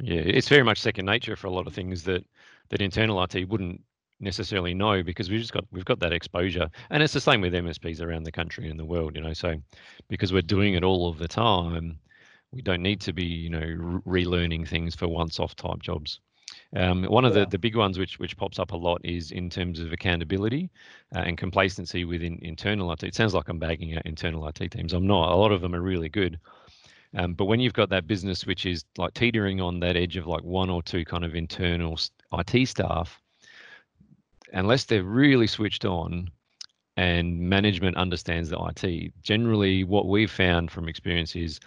Yeah, 0.00 0.20
it's 0.20 0.48
very 0.48 0.62
much 0.62 0.80
second 0.80 1.06
nature 1.06 1.36
for 1.36 1.46
a 1.46 1.50
lot 1.50 1.66
of 1.66 1.74
things 1.74 2.02
that 2.04 2.24
that 2.70 2.80
internal 2.80 3.22
IT 3.22 3.48
wouldn't 3.48 3.80
necessarily 4.20 4.74
know 4.74 5.02
because 5.02 5.30
we've 5.30 5.40
just 5.40 5.52
got 5.52 5.64
we've 5.72 5.84
got 5.84 5.98
that 6.00 6.12
exposure 6.12 6.68
and 6.90 7.02
it's 7.02 7.12
the 7.12 7.20
same 7.20 7.40
with 7.40 7.52
msps 7.52 8.00
around 8.00 8.22
the 8.22 8.32
country 8.32 8.70
and 8.70 8.78
the 8.78 8.84
world 8.84 9.16
you 9.16 9.22
know 9.22 9.32
so 9.32 9.56
because 10.08 10.32
we're 10.32 10.42
doing 10.42 10.74
it 10.74 10.84
all 10.84 11.08
of 11.08 11.18
the 11.18 11.28
time 11.28 11.98
we 12.52 12.62
don't 12.62 12.82
need 12.82 13.00
to 13.00 13.12
be 13.12 13.24
you 13.24 13.50
know 13.50 14.00
relearning 14.06 14.66
things 14.66 14.94
for 14.94 15.08
once 15.08 15.40
off 15.40 15.54
type 15.56 15.80
jobs 15.80 16.20
um, 16.76 17.04
one 17.04 17.24
of 17.24 17.34
yeah. 17.34 17.44
the, 17.44 17.50
the 17.50 17.58
big 17.58 17.76
ones 17.76 17.98
which 17.98 18.18
which 18.18 18.36
pops 18.36 18.58
up 18.58 18.72
a 18.72 18.76
lot 18.76 19.00
is 19.04 19.30
in 19.32 19.48
terms 19.48 19.80
of 19.80 19.92
accountability 19.92 20.70
uh, 21.14 21.20
and 21.20 21.38
complacency 21.38 22.04
within 22.04 22.38
internal 22.42 22.92
IT. 22.92 23.02
It 23.02 23.14
sounds 23.14 23.34
like 23.34 23.48
I'm 23.48 23.58
bagging 23.58 23.96
out 23.96 24.06
internal 24.06 24.46
IT 24.48 24.70
teams. 24.70 24.92
I'm 24.92 25.06
not. 25.06 25.32
A 25.32 25.36
lot 25.36 25.52
of 25.52 25.60
them 25.60 25.74
are 25.74 25.80
really 25.80 26.08
good. 26.08 26.38
Um, 27.16 27.34
but 27.34 27.44
when 27.44 27.60
you've 27.60 27.74
got 27.74 27.90
that 27.90 28.06
business 28.06 28.44
which 28.44 28.66
is 28.66 28.84
like 28.98 29.14
teetering 29.14 29.60
on 29.60 29.78
that 29.80 29.96
edge 29.96 30.16
of 30.16 30.26
like 30.26 30.42
one 30.42 30.68
or 30.68 30.82
two 30.82 31.04
kind 31.04 31.24
of 31.24 31.34
internal 31.34 31.98
IT 32.32 32.68
staff, 32.68 33.20
unless 34.54 34.84
they're 34.84 35.02
really 35.02 35.46
switched 35.46 35.84
on 35.84 36.30
and 36.96 37.38
management 37.38 37.96
understands 37.96 38.48
the 38.48 38.58
IT, 38.58 39.12
generally 39.22 39.84
what 39.84 40.06
we've 40.06 40.30
found 40.30 40.70
from 40.70 40.88
experience 40.88 41.34
is 41.36 41.60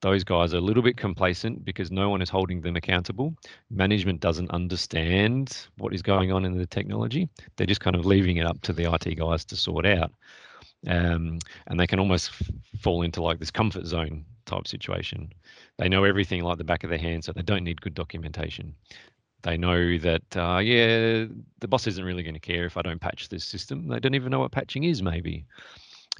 those 0.00 0.22
guys 0.22 0.54
are 0.54 0.58
a 0.58 0.60
little 0.60 0.82
bit 0.82 0.96
complacent 0.96 1.64
because 1.64 1.90
no 1.90 2.08
one 2.08 2.22
is 2.22 2.30
holding 2.30 2.60
them 2.60 2.76
accountable. 2.76 3.34
Management 3.70 4.20
doesn't 4.20 4.50
understand 4.50 5.66
what 5.78 5.92
is 5.92 6.02
going 6.02 6.30
on 6.30 6.44
in 6.44 6.56
the 6.56 6.66
technology. 6.66 7.28
They're 7.56 7.66
just 7.66 7.80
kind 7.80 7.96
of 7.96 8.06
leaving 8.06 8.36
it 8.36 8.46
up 8.46 8.60
to 8.62 8.72
the 8.72 8.92
IT 8.92 9.16
guys 9.16 9.44
to 9.46 9.56
sort 9.56 9.86
out. 9.86 10.12
Um, 10.86 11.38
and 11.66 11.80
they 11.80 11.88
can 11.88 11.98
almost 11.98 12.30
fall 12.78 13.02
into 13.02 13.22
like 13.22 13.40
this 13.40 13.50
comfort 13.50 13.86
zone 13.86 14.24
type 14.46 14.68
situation. 14.68 15.32
They 15.78 15.88
know 15.88 16.04
everything 16.04 16.44
like 16.44 16.58
the 16.58 16.64
back 16.64 16.84
of 16.84 16.90
their 16.90 16.98
hand, 16.98 17.24
so 17.24 17.32
they 17.32 17.42
don't 17.42 17.64
need 17.64 17.80
good 17.80 17.94
documentation 17.94 18.74
they 19.42 19.56
know 19.56 19.98
that 19.98 20.36
uh, 20.36 20.58
yeah 20.58 21.26
the 21.60 21.68
boss 21.68 21.86
isn't 21.86 22.04
really 22.04 22.22
going 22.22 22.34
to 22.34 22.40
care 22.40 22.64
if 22.64 22.76
i 22.76 22.82
don't 22.82 23.00
patch 23.00 23.28
this 23.28 23.44
system. 23.44 23.88
They 23.88 24.00
don't 24.00 24.14
even 24.14 24.30
know 24.30 24.40
what 24.40 24.52
patching 24.52 24.84
is 24.84 25.02
maybe. 25.02 25.44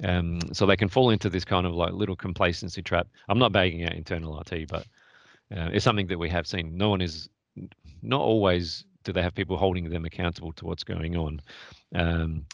Um, 0.01 0.39
so 0.53 0.65
they 0.65 0.77
can 0.77 0.87
fall 0.87 1.09
into 1.09 1.29
this 1.29 1.43
kind 1.43 1.65
of 1.65 1.73
like 1.73 1.91
little 1.91 2.15
complacency 2.15 2.81
trap. 2.81 3.07
I'm 3.27 3.39
not 3.39 3.51
bagging 3.51 3.83
out 3.83 3.95
internal 3.95 4.39
it 4.39 4.69
but 4.69 4.85
uh, 5.55 5.69
it's 5.73 5.83
something 5.83 6.07
that 6.07 6.17
we 6.17 6.29
have 6.29 6.47
seen. 6.47 6.77
No 6.77 6.89
one 6.89 7.01
is 7.01 7.29
not 8.01 8.21
always 8.21 8.85
do 9.03 9.11
they 9.11 9.21
have 9.21 9.35
people 9.35 9.57
holding 9.57 9.89
them 9.89 10.05
accountable 10.05 10.53
to 10.53 10.65
what's 10.65 10.83
going 10.83 11.17
on. 11.17 11.41
Um, 11.95 12.45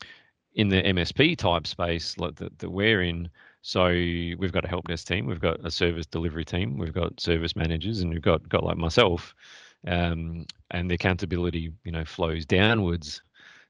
in 0.56 0.70
the 0.70 0.82
msp 0.82 1.38
type 1.38 1.68
space 1.68 2.18
like 2.18 2.36
that, 2.36 2.58
that 2.60 2.70
we're 2.70 3.02
in 3.02 3.30
so 3.62 3.88
we've 3.90 4.54
got 4.54 4.64
a 4.64 4.68
help 4.70 4.88
desk 4.88 5.06
team 5.06 5.26
we've 5.26 5.42
got 5.42 5.64
a 5.66 5.70
service 5.70 6.06
delivery 6.06 6.46
team 6.46 6.78
we've 6.78 6.94
got 6.94 7.20
service 7.20 7.56
managers 7.56 8.00
and 8.00 8.10
we've 8.10 8.22
got 8.22 8.48
got 8.48 8.64
like 8.64 8.78
myself 8.78 9.36
um, 9.88 10.46
and 10.72 10.90
the 10.90 10.96
accountability, 10.96 11.72
you 11.84 11.92
know, 11.92 12.06
flows 12.06 12.46
downwards. 12.46 13.22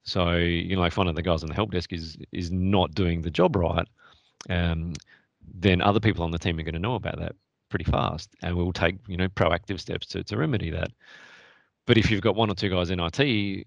So, 0.04 0.36
you 0.36 0.76
know, 0.76 0.84
if 0.84 0.98
one 0.98 1.08
of 1.08 1.16
the 1.16 1.22
guys 1.22 1.44
on 1.44 1.50
the 1.50 1.56
help 1.56 1.72
desk 1.72 1.92
is 1.92 2.18
is 2.32 2.52
not 2.52 2.94
doing 2.94 3.22
the 3.22 3.32
job 3.32 3.56
right, 3.56 3.88
um, 4.50 4.94
then 5.54 5.82
other 5.82 6.00
people 6.00 6.24
on 6.24 6.32
the 6.32 6.38
team 6.38 6.60
are 6.60 6.64
going 6.64 6.74
to 6.74 6.80
know 6.80 6.96
about 6.96 7.20
that 7.20 7.36
pretty 7.70 7.86
fast, 7.86 8.30
and 8.42 8.56
we'll 8.56 8.74
take 8.74 8.96
you 9.08 9.18
know 9.18 9.28
proactive 9.30 9.80
steps 9.80 10.08
to 10.08 10.24
to 10.24 10.38
remedy 10.38 10.70
that. 10.70 10.92
But 11.88 11.98
if 11.98 12.10
you've 12.10 12.22
got 12.22 12.36
one 12.36 12.50
or 12.50 12.56
two 12.56 12.70
guys 12.70 12.90
in 12.90 13.00
IT, 13.00 13.20
it, 13.20 13.66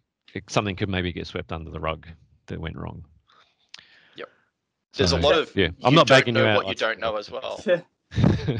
something 0.49 0.77
could 0.77 0.89
maybe 0.89 1.13
get 1.13 1.27
swept 1.27 1.53
under 1.53 1.71
the 1.71 1.81
rug 1.81 2.07
that 2.47 2.61
went 2.61 2.77
wrong. 2.77 3.05
Yep. 4.17 4.29
There's 4.95 5.11
so, 5.11 5.19
a 5.19 5.21
lot 5.21 5.39
of 5.39 5.55
yeah. 5.55 5.69
I'm 5.83 5.95
not 5.95 6.09
backing 6.09 6.37
you 6.37 6.43
out. 6.43 6.65
What 6.65 6.69
you 6.69 6.75
don't 6.75 7.01
know 7.01 7.17
as 7.17 7.31
well. 7.31 7.63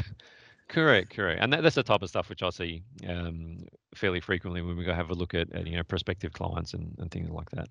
Correct, 0.69 1.09
correct, 1.09 1.41
and 1.41 1.51
that, 1.51 1.63
that's 1.63 1.75
the 1.75 1.81
type 1.81 2.03
of 2.03 2.09
stuff 2.09 2.29
which 2.29 2.43
I 2.43 2.51
see 2.51 2.83
um, 3.07 3.57
fairly 3.95 4.19
frequently 4.19 4.61
when 4.61 4.77
we 4.77 4.83
go 4.83 4.93
have 4.93 5.09
a 5.09 5.13
look 5.13 5.33
at, 5.33 5.51
at 5.53 5.67
you 5.67 5.75
know 5.75 5.83
prospective 5.83 6.33
clients 6.33 6.73
and, 6.73 6.95
and 6.99 7.11
things 7.11 7.29
like 7.29 7.49
that. 7.51 7.67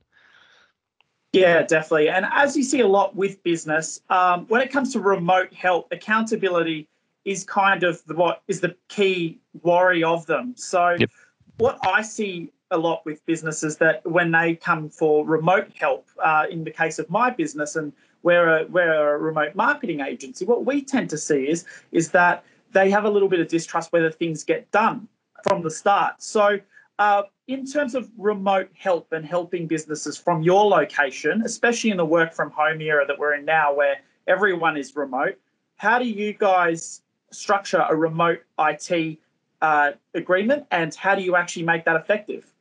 Yeah, 1.32 1.62
definitely. 1.62 2.08
And 2.08 2.26
as 2.30 2.56
you 2.56 2.62
see 2.62 2.80
a 2.80 2.88
lot 2.88 3.14
with 3.14 3.42
business, 3.42 4.00
um, 4.08 4.46
when 4.48 4.62
it 4.62 4.72
comes 4.72 4.92
to 4.94 5.00
remote 5.00 5.52
help, 5.52 5.88
accountability 5.92 6.88
is 7.24 7.44
kind 7.44 7.82
of 7.82 8.02
the, 8.06 8.14
what 8.14 8.42
is 8.48 8.60
the 8.60 8.74
key 8.88 9.38
worry 9.62 10.02
of 10.02 10.24
them. 10.24 10.54
So, 10.56 10.96
yep. 10.98 11.10
what 11.58 11.78
I 11.86 12.00
see 12.00 12.50
a 12.70 12.78
lot 12.78 13.04
with 13.04 13.24
businesses 13.26 13.76
that 13.76 14.06
when 14.06 14.30
they 14.30 14.54
come 14.54 14.88
for 14.88 15.24
remote 15.24 15.70
help, 15.78 16.06
uh, 16.22 16.46
in 16.50 16.64
the 16.64 16.70
case 16.70 16.98
of 16.98 17.10
my 17.10 17.28
business, 17.28 17.76
and 17.76 17.92
we're 18.22 18.60
a, 18.60 18.66
we're 18.66 19.14
a 19.14 19.18
remote 19.18 19.54
marketing 19.54 20.00
agency, 20.00 20.46
what 20.46 20.64
we 20.64 20.82
tend 20.82 21.10
to 21.10 21.18
see 21.18 21.46
is 21.48 21.66
is 21.92 22.10
that 22.12 22.42
they 22.72 22.90
have 22.90 23.04
a 23.04 23.10
little 23.10 23.28
bit 23.28 23.40
of 23.40 23.48
distrust 23.48 23.92
whether 23.92 24.10
things 24.10 24.44
get 24.44 24.70
done 24.70 25.08
from 25.42 25.62
the 25.62 25.70
start. 25.70 26.22
So, 26.22 26.58
uh, 26.98 27.22
in 27.46 27.64
terms 27.64 27.94
of 27.94 28.10
remote 28.18 28.70
help 28.76 29.12
and 29.12 29.24
helping 29.24 29.66
businesses 29.66 30.18
from 30.18 30.42
your 30.42 30.66
location, 30.66 31.42
especially 31.44 31.90
in 31.90 31.96
the 31.96 32.04
work 32.04 32.34
from 32.34 32.50
home 32.50 32.80
era 32.80 33.06
that 33.06 33.18
we're 33.18 33.34
in 33.34 33.44
now, 33.44 33.74
where 33.74 33.96
everyone 34.26 34.76
is 34.76 34.94
remote, 34.96 35.38
how 35.76 35.98
do 35.98 36.04
you 36.04 36.32
guys 36.32 37.02
structure 37.30 37.84
a 37.88 37.94
remote 37.94 38.40
IT 38.58 39.18
uh, 39.62 39.92
agreement 40.14 40.66
and 40.70 40.94
how 40.94 41.14
do 41.14 41.22
you 41.22 41.36
actually 41.36 41.64
make 41.64 41.84
that 41.84 41.96
effective? 41.96 42.52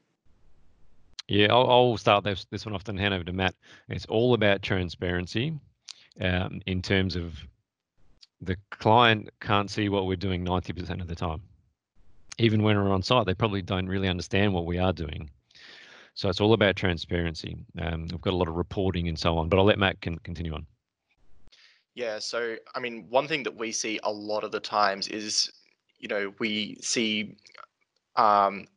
Yeah, 1.27 1.47
I'll, 1.51 1.69
I'll 1.69 1.97
start 1.97 2.23
this, 2.23 2.45
this 2.51 2.65
one 2.65 2.73
off 2.73 2.87
and 2.87 2.99
hand 2.99 3.13
over 3.13 3.23
to 3.25 3.33
Matt. 3.33 3.55
It's 3.89 4.05
all 4.05 4.33
about 4.33 4.61
transparency 4.61 5.53
um, 6.21 6.61
in 6.65 6.81
terms 6.81 7.15
of 7.15 7.33
the 8.41 8.55
client 8.69 9.29
can't 9.41 9.69
see 9.69 9.89
what 9.89 10.05
we're 10.05 10.15
doing 10.15 10.45
90% 10.45 11.01
of 11.01 11.07
the 11.07 11.15
time. 11.15 11.41
Even 12.39 12.63
when 12.63 12.78
we're 12.78 12.91
on 12.91 13.02
site, 13.02 13.26
they 13.26 13.34
probably 13.34 13.62
don't 13.62 13.88
really 13.88 14.08
understand 14.08 14.54
what 14.54 14.65
we 14.65 14.78
are 14.78 14.93
doing. 14.93 15.30
So 16.13 16.30
it's 16.30 16.41
all 16.41 16.54
about 16.54 16.76
transparency. 16.76 17.58
Um, 17.80 18.08
we've 18.12 18.21
got 18.21 18.34
a 18.34 18.36
lot 18.38 18.47
of 18.47 18.56
reporting 18.56 19.08
and 19.08 19.17
so 19.17 19.38
on, 19.38 19.50
but 19.50 19.58
I'll 19.58 19.65
let 19.65 19.80
Matt 19.80 20.02
can 20.02 20.17
continue 20.19 20.54
on. 20.54 20.65
Yeah, 21.93 22.19
so 22.19 22.56
I 22.76 22.80
mean, 22.80 23.06
one 23.10 23.28
thing 23.28 23.43
that 23.43 23.56
we 23.56 23.71
see 23.71 24.00
a 24.04 24.12
lot 24.12 24.43
of 24.43 24.52
the 24.52 24.60
times 24.60 25.08
is, 25.08 25.52
you 26.00 26.08
know, 26.08 26.34
we 26.39 26.78
see 26.82 27.38
um, 28.15 28.67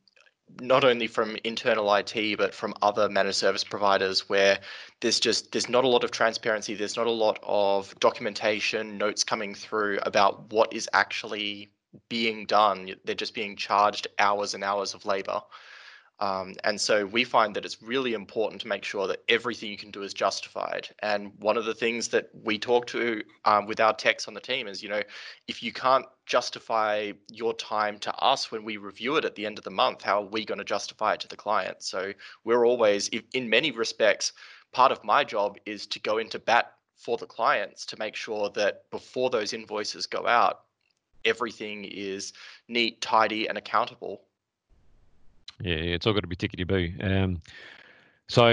not 0.59 0.83
only 0.83 1.07
from 1.07 1.37
internal 1.43 1.93
IT 1.95 2.37
but 2.37 2.53
from 2.53 2.73
other 2.81 3.07
managed 3.09 3.37
service 3.37 3.63
providers 3.63 4.27
where 4.27 4.59
there's 4.99 5.19
just 5.19 5.51
there's 5.51 5.69
not 5.69 5.83
a 5.83 5.87
lot 5.87 6.03
of 6.03 6.11
transparency 6.11 6.73
there's 6.73 6.97
not 6.97 7.07
a 7.07 7.11
lot 7.11 7.39
of 7.43 7.97
documentation 7.99 8.97
notes 8.97 9.23
coming 9.23 9.55
through 9.55 9.99
about 10.03 10.51
what 10.51 10.73
is 10.73 10.89
actually 10.93 11.71
being 12.09 12.45
done 12.45 12.93
they're 13.05 13.15
just 13.15 13.33
being 13.33 13.55
charged 13.55 14.07
hours 14.19 14.53
and 14.53 14.63
hours 14.63 14.93
of 14.93 15.05
labor 15.05 15.41
um, 16.21 16.53
and 16.63 16.79
so 16.79 17.07
we 17.07 17.23
find 17.23 17.55
that 17.55 17.65
it's 17.65 17.81
really 17.81 18.13
important 18.13 18.61
to 18.61 18.67
make 18.67 18.83
sure 18.83 19.07
that 19.07 19.23
everything 19.27 19.71
you 19.71 19.77
can 19.77 19.89
do 19.89 20.03
is 20.03 20.13
justified. 20.13 20.87
And 20.99 21.31
one 21.39 21.57
of 21.57 21.65
the 21.65 21.73
things 21.73 22.09
that 22.09 22.29
we 22.43 22.59
talk 22.59 22.85
to 22.87 23.23
um, 23.45 23.65
with 23.65 23.79
our 23.79 23.93
techs 23.93 24.27
on 24.27 24.35
the 24.35 24.39
team 24.39 24.67
is, 24.67 24.83
you 24.83 24.89
know, 24.89 25.01
if 25.47 25.63
you 25.63 25.73
can't 25.73 26.05
justify 26.27 27.13
your 27.31 27.55
time 27.55 27.97
to 27.99 28.13
us 28.17 28.51
when 28.51 28.63
we 28.63 28.77
review 28.77 29.15
it 29.15 29.25
at 29.25 29.33
the 29.33 29.47
end 29.47 29.57
of 29.57 29.63
the 29.63 29.71
month, 29.71 30.03
how 30.03 30.21
are 30.21 30.27
we 30.27 30.45
going 30.45 30.59
to 30.59 30.63
justify 30.63 31.13
it 31.13 31.21
to 31.21 31.27
the 31.27 31.35
client? 31.35 31.81
So 31.81 32.13
we're 32.43 32.67
always, 32.67 33.09
in 33.33 33.49
many 33.49 33.71
respects, 33.71 34.33
part 34.73 34.91
of 34.91 35.03
my 35.03 35.23
job 35.23 35.57
is 35.65 35.87
to 35.87 35.99
go 35.99 36.19
into 36.19 36.37
bat 36.37 36.73
for 36.97 37.17
the 37.17 37.25
clients 37.25 37.83
to 37.87 37.97
make 37.97 38.15
sure 38.15 38.51
that 38.51 38.83
before 38.91 39.31
those 39.31 39.53
invoices 39.53 40.05
go 40.05 40.27
out, 40.27 40.59
everything 41.25 41.85
is 41.85 42.33
neat, 42.67 43.01
tidy, 43.01 43.47
and 43.47 43.57
accountable 43.57 44.21
yeah, 45.63 45.75
it's 45.75 46.07
all 46.07 46.13
got 46.13 46.21
to 46.21 46.27
be 46.27 46.35
tickety 46.35 46.67
boo. 46.67 46.91
Um, 47.05 47.41
So, 48.27 48.47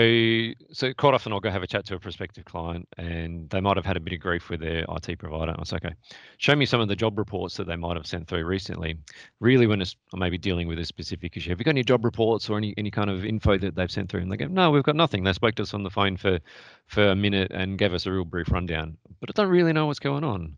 so 0.73 0.93
quite 0.93 1.15
often 1.15 1.33
I'll 1.33 1.39
go 1.39 1.51
have 1.51 1.63
a 1.63 1.67
chat 1.69 1.85
to 1.87 1.95
a 1.95 2.01
prospective 2.01 2.45
client, 2.45 2.89
and 2.97 3.49
they 3.51 3.61
might 3.61 3.77
have 3.77 3.87
had 3.87 3.97
a 3.97 4.01
bit 4.01 4.13
of 4.13 4.19
grief 4.19 4.51
with 4.51 4.59
their 4.59 4.85
IT 4.89 5.19
provider. 5.21 5.55
I 5.57 5.63
say, 5.63 5.77
okay, 5.77 5.95
show 6.39 6.57
me 6.57 6.67
some 6.67 6.81
of 6.81 6.89
the 6.89 6.97
job 6.97 7.17
reports 7.17 7.57
that 7.59 7.69
they 7.69 7.77
might 7.77 7.95
have 7.95 8.05
sent 8.05 8.27
through 8.27 8.45
recently. 8.45 8.99
Really, 9.39 9.69
when 9.69 9.81
it's 9.81 9.95
maybe 10.13 10.37
dealing 10.37 10.67
with 10.67 10.81
a 10.81 10.85
specific 10.85 11.37
issue, 11.37 11.51
have 11.51 11.61
you 11.61 11.65
got 11.65 11.71
any 11.71 11.85
job 11.85 12.05
reports 12.05 12.51
or 12.51 12.59
any 12.59 12.75
any 12.77 12.91
kind 12.91 13.09
of 13.09 13.25
info 13.25 13.57
that 13.57 13.77
they've 13.77 13.91
sent 13.91 14.11
through? 14.11 14.23
And 14.23 14.33
they 14.33 14.37
go, 14.37 14.49
no, 14.49 14.73
we've 14.73 14.83
got 14.83 14.97
nothing. 14.97 15.23
They 15.23 15.33
spoke 15.33 15.55
to 15.57 15.63
us 15.63 15.75
on 15.75 15.85
the 15.85 15.91
phone 15.91 16.17
for 16.17 16.41
for 16.89 17.11
a 17.11 17.15
minute 17.15 17.53
and 17.53 17.79
gave 17.79 17.95
us 17.95 18.05
a 18.05 18.11
real 18.11 18.25
brief 18.25 18.51
rundown, 18.51 18.97
but 19.21 19.31
I 19.31 19.33
don't 19.33 19.49
really 19.49 19.73
know 19.73 19.87
what's 19.87 20.01
going 20.01 20.25
on. 20.25 20.57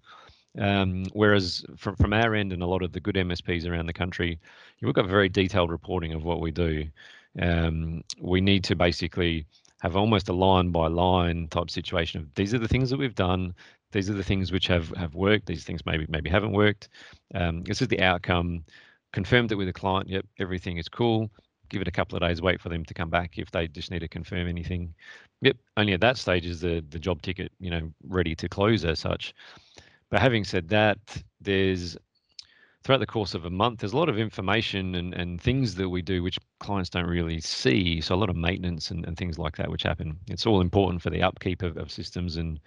Um, 0.58 1.06
whereas 1.12 1.64
from 1.76 1.96
from 1.96 2.12
our 2.12 2.34
end 2.34 2.52
and 2.52 2.62
a 2.62 2.66
lot 2.66 2.82
of 2.82 2.92
the 2.92 3.00
good 3.00 3.14
MSPs 3.14 3.68
around 3.68 3.86
the 3.86 3.92
country, 3.92 4.38
we've 4.82 4.94
got 4.94 5.06
very 5.06 5.28
detailed 5.28 5.70
reporting 5.70 6.12
of 6.12 6.24
what 6.24 6.40
we 6.40 6.50
do. 6.50 6.86
Um, 7.40 8.02
we 8.20 8.40
need 8.40 8.64
to 8.64 8.74
basically 8.74 9.46
have 9.80 9.96
almost 9.96 10.28
a 10.28 10.32
line 10.32 10.70
by 10.70 10.88
line 10.88 11.48
type 11.48 11.70
situation 11.70 12.20
of 12.20 12.34
these 12.34 12.52
are 12.52 12.58
the 12.58 12.68
things 12.68 12.90
that 12.90 12.98
we've 12.98 13.14
done 13.14 13.54
these 13.92 14.08
are 14.10 14.14
the 14.14 14.24
things 14.24 14.52
which 14.52 14.66
have 14.66 14.88
have 14.90 15.14
worked 15.14 15.46
these 15.46 15.64
things 15.64 15.84
maybe 15.84 16.06
maybe 16.08 16.30
haven't 16.30 16.52
worked. 16.52 16.88
Um, 17.34 17.62
this 17.64 17.82
is 17.82 17.88
the 17.88 18.00
outcome. 18.00 18.64
Confirmed 19.12 19.50
it 19.50 19.56
with 19.56 19.66
the 19.66 19.72
client 19.72 20.08
yep 20.08 20.26
everything 20.38 20.76
is 20.78 20.88
cool. 20.88 21.30
Give 21.68 21.82
it 21.82 21.88
a 21.88 21.92
couple 21.92 22.16
of 22.16 22.22
days 22.22 22.42
wait 22.42 22.60
for 22.60 22.68
them 22.68 22.84
to 22.84 22.94
come 22.94 23.10
back 23.10 23.38
if 23.38 23.50
they 23.50 23.68
just 23.68 23.90
need 23.90 24.00
to 24.00 24.08
confirm 24.08 24.48
anything. 24.48 24.94
Yep 25.40 25.56
only 25.76 25.92
at 25.92 26.00
that 26.00 26.18
stage 26.18 26.46
is 26.46 26.60
the 26.60 26.84
the 26.90 26.98
job 26.98 27.22
ticket 27.22 27.52
you 27.58 27.70
know 27.70 27.90
ready 28.06 28.34
to 28.36 28.48
close 28.48 28.84
as 28.84 29.00
such 29.00 29.34
but 30.10 30.20
having 30.20 30.44
said 30.44 30.68
that 30.68 30.98
there's 31.40 31.96
throughout 32.82 32.98
the 32.98 33.06
course 33.06 33.34
of 33.34 33.44
a 33.44 33.50
month, 33.50 33.80
there's 33.80 33.92
a 33.92 33.96
lot 33.96 34.08
of 34.08 34.18
information 34.18 34.94
and, 34.94 35.14
and 35.14 35.40
things 35.40 35.74
that 35.74 35.88
we 35.88 36.00
do 36.00 36.22
which 36.22 36.38
clients 36.60 36.88
don't 36.88 37.06
really 37.06 37.40
see. 37.40 38.00
So 38.00 38.14
a 38.14 38.16
lot 38.16 38.30
of 38.30 38.36
maintenance 38.36 38.90
and, 38.90 39.04
and 39.04 39.16
things 39.16 39.38
like 39.38 39.56
that 39.56 39.70
which 39.70 39.82
happen. 39.82 40.18
It's 40.28 40.46
all 40.46 40.60
important 40.60 41.02
for 41.02 41.10
the 41.10 41.22
upkeep 41.22 41.62
of, 41.62 41.76
of 41.76 41.90
systems 41.90 42.36
and 42.36 42.60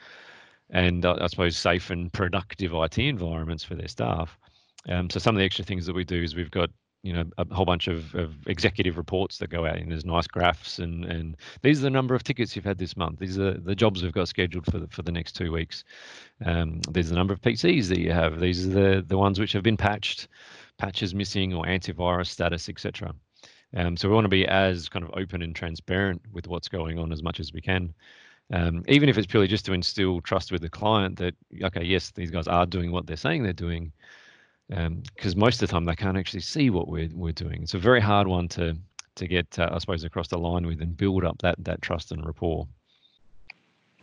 and 0.70 1.06
uh, 1.06 1.18
I 1.20 1.28
suppose 1.28 1.58
safe 1.58 1.90
and 1.90 2.12
productive 2.12 2.74
IT 2.74 2.98
environments 2.98 3.64
for 3.64 3.76
their 3.76 3.88
staff. 3.88 4.38
Um, 4.90 5.10
so 5.10 5.20
some 5.20 5.36
of 5.36 5.40
the 5.40 5.46
extra 5.46 5.66
things 5.66 5.86
that 5.86 5.96
we 5.96 6.04
do 6.04 6.22
is 6.22 6.36
we've 6.36 6.52
got 6.52 6.70
you 7.04 7.14
know 7.14 7.26
a 7.38 7.54
whole 7.54 7.66
bunch 7.66 7.88
of, 7.88 8.16
of 8.16 8.34
executive 8.48 8.98
reports 8.98 9.38
that 9.38 9.50
go 9.50 9.66
out 9.66 9.78
and 9.78 9.92
there's 9.92 10.06
nice 10.06 10.28
graphs 10.28 10.80
and 10.80 11.06
and 11.06 11.38
these 11.62 11.80
are 11.80 11.84
the 11.84 11.90
number 11.90 12.16
of 12.16 12.24
tickets 12.24 12.56
you've 12.56 12.66
had 12.66 12.78
this 12.78 12.98
month. 12.98 13.20
These 13.20 13.38
are 13.38 13.54
the 13.54 13.76
jobs 13.76 14.02
we've 14.02 14.14
got 14.14 14.30
scheduled 14.30 14.66
for 14.66 14.80
the, 14.80 14.88
for 14.88 15.02
the 15.02 15.12
next 15.12 15.34
two 15.34 15.52
weeks. 15.52 15.84
Um, 16.46 16.80
there's 16.90 17.10
the 17.10 17.16
number 17.16 17.34
of 17.34 17.42
pcs 17.42 17.90
that 17.90 18.00
you 18.00 18.12
have. 18.12 18.40
These 18.40 18.66
are 18.68 18.70
the 18.70 19.06
the 19.06 19.18
ones 19.18 19.40
which 19.40 19.52
have 19.52 19.64
been 19.64 19.78
patched 19.78 20.28
patches 20.78 21.14
missing 21.14 21.54
or 21.54 21.66
antivirus 21.66 22.28
status 22.28 22.68
etc 22.68 23.14
um, 23.76 23.98
so 23.98 24.08
we 24.08 24.16
want 24.16 24.26
to 24.26 24.30
be 24.30 24.48
as 24.48 24.88
kind 24.88 25.04
of 25.04 25.12
open 25.16 25.42
and 25.42 25.56
transparent 25.56 26.22
with 26.32 26.48
what's 26.48 26.70
going 26.70 27.00
on 27.00 27.12
as 27.12 27.24
much 27.24 27.40
as 27.40 27.54
we 27.54 27.62
can. 27.62 27.94
Um, 28.52 28.84
even 28.88 29.10
if 29.10 29.18
it's 29.18 29.28
purely 29.28 29.48
just 29.48 29.66
to 29.66 29.74
instill 29.74 30.22
trust 30.22 30.52
with 30.52 30.62
the 30.62 30.70
client 30.70 31.18
that 31.18 31.34
okay 31.64 31.84
yes 31.84 32.12
these 32.12 32.30
guys 32.30 32.46
are 32.46 32.66
doing 32.66 32.92
what 32.92 33.08
they're 33.08 33.16
saying 33.16 33.42
they're 33.42 33.54
doing 33.54 33.94
because 34.70 35.34
um, 35.34 35.40
most 35.40 35.62
of 35.62 35.68
the 35.68 35.72
time 35.72 35.86
they 35.86 35.96
can't 35.96 36.18
actually 36.18 36.40
see 36.42 36.70
what 36.70 36.88
we're 36.88 37.10
we're 37.14 37.34
doing. 37.34 37.64
It's 37.64 37.74
a 37.74 37.80
very 37.80 38.02
hard 38.02 38.28
one 38.28 38.48
to 38.50 38.78
to 39.16 39.28
get, 39.28 39.60
uh, 39.60 39.70
I 39.72 39.78
suppose, 39.78 40.04
across 40.04 40.28
the 40.28 40.38
line 40.38 40.66
with 40.66 40.82
and 40.82 40.96
build 40.96 41.24
up 41.24 41.40
that 41.42 41.56
that 41.60 41.82
trust 41.82 42.12
and 42.12 42.26
rapport. 42.26 42.68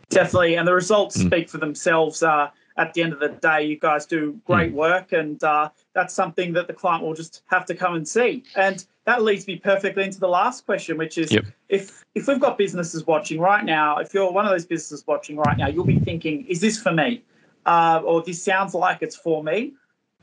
Definitely, 0.09 0.55
and 0.55 0.67
the 0.67 0.73
results 0.73 1.17
mm. 1.17 1.27
speak 1.27 1.49
for 1.49 1.57
themselves. 1.57 2.21
Uh, 2.21 2.49
at 2.77 2.93
the 2.93 3.03
end 3.03 3.11
of 3.11 3.19
the 3.19 3.27
day, 3.27 3.65
you 3.65 3.77
guys 3.77 4.05
do 4.05 4.39
great 4.45 4.71
mm. 4.71 4.75
work, 4.75 5.11
and 5.11 5.43
uh, 5.43 5.69
that's 5.93 6.13
something 6.13 6.53
that 6.53 6.67
the 6.67 6.73
client 6.73 7.03
will 7.03 7.13
just 7.13 7.43
have 7.47 7.65
to 7.65 7.75
come 7.75 7.95
and 7.95 8.07
see. 8.07 8.43
And 8.55 8.85
that 9.05 9.23
leads 9.23 9.45
me 9.45 9.57
perfectly 9.57 10.03
into 10.03 10.19
the 10.19 10.27
last 10.27 10.65
question, 10.65 10.97
which 10.97 11.17
is 11.17 11.31
yep. 11.31 11.45
if 11.69 12.05
if 12.15 12.27
we've 12.27 12.39
got 12.39 12.57
businesses 12.57 13.05
watching 13.07 13.39
right 13.39 13.63
now, 13.63 13.97
if 13.97 14.13
you're 14.13 14.31
one 14.31 14.45
of 14.45 14.51
those 14.51 14.65
businesses 14.65 15.05
watching 15.07 15.37
right 15.37 15.57
now, 15.57 15.67
you'll 15.67 15.85
be 15.85 15.99
thinking, 15.99 16.45
"Is 16.47 16.61
this 16.61 16.81
for 16.81 16.91
me?" 16.91 17.23
Uh, 17.65 18.01
or 18.03 18.23
this 18.23 18.41
sounds 18.41 18.73
like 18.73 19.01
it's 19.01 19.15
for 19.15 19.43
me 19.43 19.73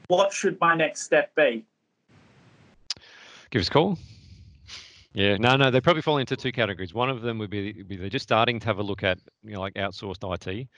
what 0.09 0.33
should 0.33 0.59
my 0.61 0.75
next 0.75 1.03
step 1.03 1.35
be? 1.35 1.64
Give 3.51 3.61
us 3.61 3.68
a 3.68 3.71
call. 3.71 3.99
Yeah, 5.14 5.37
no, 5.38 5.57
no, 5.57 5.71
they 5.71 5.81
probably 5.81 6.03
fall 6.03 6.18
into 6.18 6.37
two 6.37 6.53
categories. 6.53 6.92
One 6.92 7.09
of 7.09 7.23
them 7.23 7.38
would 7.38 7.51
be, 7.51 7.83
be 7.83 7.97
they're 7.97 8.09
just 8.09 8.25
starting 8.25 8.61
to 8.61 8.66
have 8.66 8.79
a 8.79 8.83
look 8.83 9.03
at, 9.03 9.18
you 9.42 9.55
know, 9.55 9.61
like 9.61 9.75
outsourced 9.75 10.49
IT. 10.49 10.68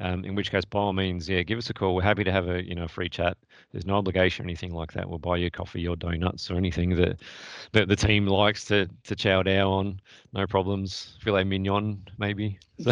Um, 0.00 0.24
in 0.24 0.34
which 0.34 0.50
case, 0.50 0.64
by 0.64 0.78
all 0.78 0.92
means, 0.92 1.28
yeah, 1.28 1.42
give 1.42 1.58
us 1.58 1.70
a 1.70 1.74
call. 1.74 1.94
We're 1.94 2.02
happy 2.02 2.24
to 2.24 2.30
have 2.32 2.48
a 2.48 2.64
you 2.64 2.74
know 2.74 2.86
free 2.86 3.08
chat. 3.08 3.36
There's 3.72 3.86
no 3.86 3.96
obligation 3.96 4.44
or 4.44 4.48
anything 4.48 4.72
like 4.72 4.92
that. 4.92 5.08
We'll 5.08 5.18
buy 5.18 5.38
you 5.38 5.50
coffee 5.50 5.86
or 5.88 5.96
donuts 5.96 6.50
or 6.50 6.56
anything 6.56 6.90
that 6.96 7.20
that 7.72 7.88
the 7.88 7.96
team 7.96 8.26
likes 8.26 8.64
to 8.66 8.88
to 9.04 9.16
chow 9.16 9.42
down 9.42 9.66
on. 9.66 10.00
No 10.32 10.46
problems. 10.46 11.16
Filet 11.20 11.44
mignon, 11.44 12.06
maybe. 12.18 12.58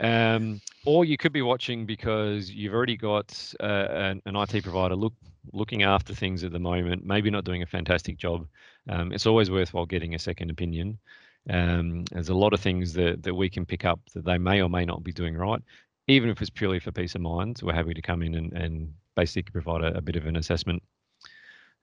um, 0.00 0.60
or 0.84 1.04
you 1.04 1.16
could 1.16 1.32
be 1.32 1.42
watching 1.42 1.86
because 1.86 2.50
you've 2.50 2.74
already 2.74 2.96
got 2.96 3.54
uh, 3.60 3.86
an, 3.90 4.22
an, 4.26 4.36
IT 4.36 4.62
provider 4.62 4.94
look 4.94 5.14
looking 5.52 5.82
after 5.82 6.14
things 6.14 6.44
at 6.44 6.52
the 6.52 6.58
moment. 6.58 7.04
Maybe 7.04 7.30
not 7.30 7.44
doing 7.44 7.62
a 7.62 7.66
fantastic 7.66 8.18
job. 8.18 8.46
Um, 8.88 9.12
it's 9.12 9.26
always 9.26 9.50
worthwhile 9.50 9.86
getting 9.86 10.14
a 10.14 10.18
second 10.18 10.50
opinion. 10.50 10.98
Um, 11.48 12.04
there's 12.10 12.28
a 12.28 12.34
lot 12.34 12.52
of 12.52 12.60
things 12.60 12.92
that, 12.94 13.22
that 13.22 13.34
we 13.34 13.48
can 13.48 13.64
pick 13.64 13.84
up 13.84 14.00
that 14.14 14.24
they 14.24 14.38
may 14.38 14.60
or 14.60 14.68
may 14.68 14.84
not 14.84 15.04
be 15.04 15.12
doing 15.12 15.36
right. 15.36 15.62
Even 16.08 16.28
if 16.30 16.40
it's 16.40 16.50
purely 16.50 16.78
for 16.78 16.92
peace 16.92 17.14
of 17.14 17.20
mind, 17.20 17.60
we're 17.62 17.72
happy 17.72 17.94
to 17.94 18.02
come 18.02 18.22
in 18.22 18.34
and, 18.34 18.52
and 18.52 18.92
basically 19.14 19.50
provide 19.50 19.82
a, 19.82 19.96
a 19.96 20.00
bit 20.00 20.16
of 20.16 20.26
an 20.26 20.36
assessment 20.36 20.82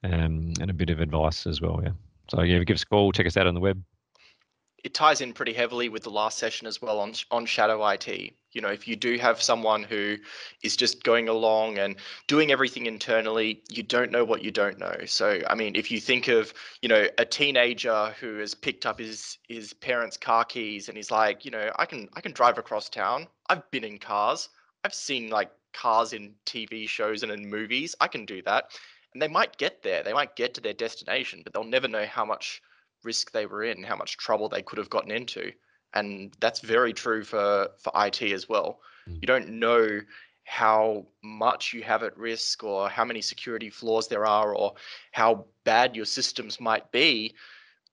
um, 0.03 0.53
and 0.59 0.69
a 0.69 0.73
bit 0.73 0.89
of 0.89 0.99
advice 0.99 1.45
as 1.47 1.61
well. 1.61 1.81
Yeah. 1.83 1.91
So 2.29 2.41
yeah, 2.41 2.63
give 2.63 2.75
us 2.75 2.83
a 2.83 2.87
call, 2.87 3.11
check 3.11 3.27
us 3.27 3.37
out 3.37 3.47
on 3.47 3.53
the 3.53 3.59
web 3.59 3.81
it 4.83 4.93
ties 4.93 5.21
in 5.21 5.31
pretty 5.31 5.53
heavily 5.53 5.87
with 5.87 6.03
the 6.03 6.09
last 6.09 6.37
session 6.37 6.67
as 6.67 6.81
well 6.81 6.99
on 6.99 7.13
on 7.31 7.45
shadow 7.45 7.87
IT. 7.87 8.33
You 8.51 8.61
know, 8.61 8.67
if 8.67 8.87
you 8.87 8.95
do 8.95 9.17
have 9.17 9.41
someone 9.41 9.81
who 9.81 10.17
is 10.61 10.75
just 10.75 11.03
going 11.03 11.27
along 11.27 11.79
and 11.79 11.95
doing 12.27 12.51
everything 12.51 12.85
internally, 12.85 13.63
you 13.71 13.81
don't 13.81 14.11
know 14.11 14.23
what 14.23 14.43
you 14.43 14.51
don't 14.51 14.77
know. 14.77 14.95
So, 15.05 15.41
I 15.49 15.55
mean, 15.55 15.75
if 15.75 15.89
you 15.89 15.99
think 15.99 16.27
of, 16.27 16.53
you 16.81 16.89
know, 16.89 17.07
a 17.17 17.25
teenager 17.25 18.13
who 18.19 18.37
has 18.37 18.53
picked 18.53 18.85
up 18.85 18.99
his 18.99 19.37
his 19.47 19.73
parents' 19.73 20.17
car 20.17 20.43
keys 20.45 20.89
and 20.89 20.97
he's 20.97 21.11
like, 21.11 21.45
you 21.45 21.51
know, 21.51 21.71
I 21.77 21.85
can 21.85 22.09
I 22.13 22.21
can 22.21 22.33
drive 22.33 22.57
across 22.57 22.89
town. 22.89 23.27
I've 23.49 23.69
been 23.71 23.83
in 23.83 23.97
cars. 23.97 24.49
I've 24.83 24.93
seen 24.93 25.29
like 25.29 25.49
cars 25.73 26.13
in 26.13 26.35
TV 26.45 26.87
shows 26.87 27.23
and 27.23 27.31
in 27.31 27.49
movies. 27.49 27.95
I 28.01 28.07
can 28.07 28.25
do 28.25 28.41
that. 28.43 28.65
And 29.13 29.21
they 29.21 29.27
might 29.27 29.57
get 29.57 29.81
there. 29.81 30.03
They 30.03 30.13
might 30.13 30.35
get 30.35 30.53
to 30.55 30.61
their 30.61 30.73
destination, 30.73 31.41
but 31.43 31.53
they'll 31.53 31.63
never 31.63 31.87
know 31.87 32.05
how 32.05 32.25
much 32.25 32.61
risk 33.03 33.31
they 33.31 33.45
were 33.45 33.63
in, 33.63 33.83
how 33.83 33.95
much 33.95 34.17
trouble 34.17 34.49
they 34.49 34.61
could 34.61 34.77
have 34.77 34.89
gotten 34.89 35.11
into. 35.11 35.51
And 35.93 36.33
that's 36.39 36.59
very 36.59 36.93
true 36.93 37.23
for, 37.23 37.69
for 37.79 37.91
IT 37.95 38.21
as 38.21 38.49
well. 38.49 38.79
Mm. 39.07 39.15
You 39.21 39.27
don't 39.27 39.49
know 39.59 40.01
how 40.45 41.05
much 41.23 41.73
you 41.73 41.83
have 41.83 42.03
at 42.03 42.17
risk 42.17 42.63
or 42.63 42.89
how 42.89 43.05
many 43.05 43.21
security 43.21 43.69
flaws 43.69 44.07
there 44.07 44.25
are 44.25 44.55
or 44.55 44.73
how 45.11 45.45
bad 45.63 45.95
your 45.95 46.05
systems 46.05 46.59
might 46.59 46.91
be 46.91 47.33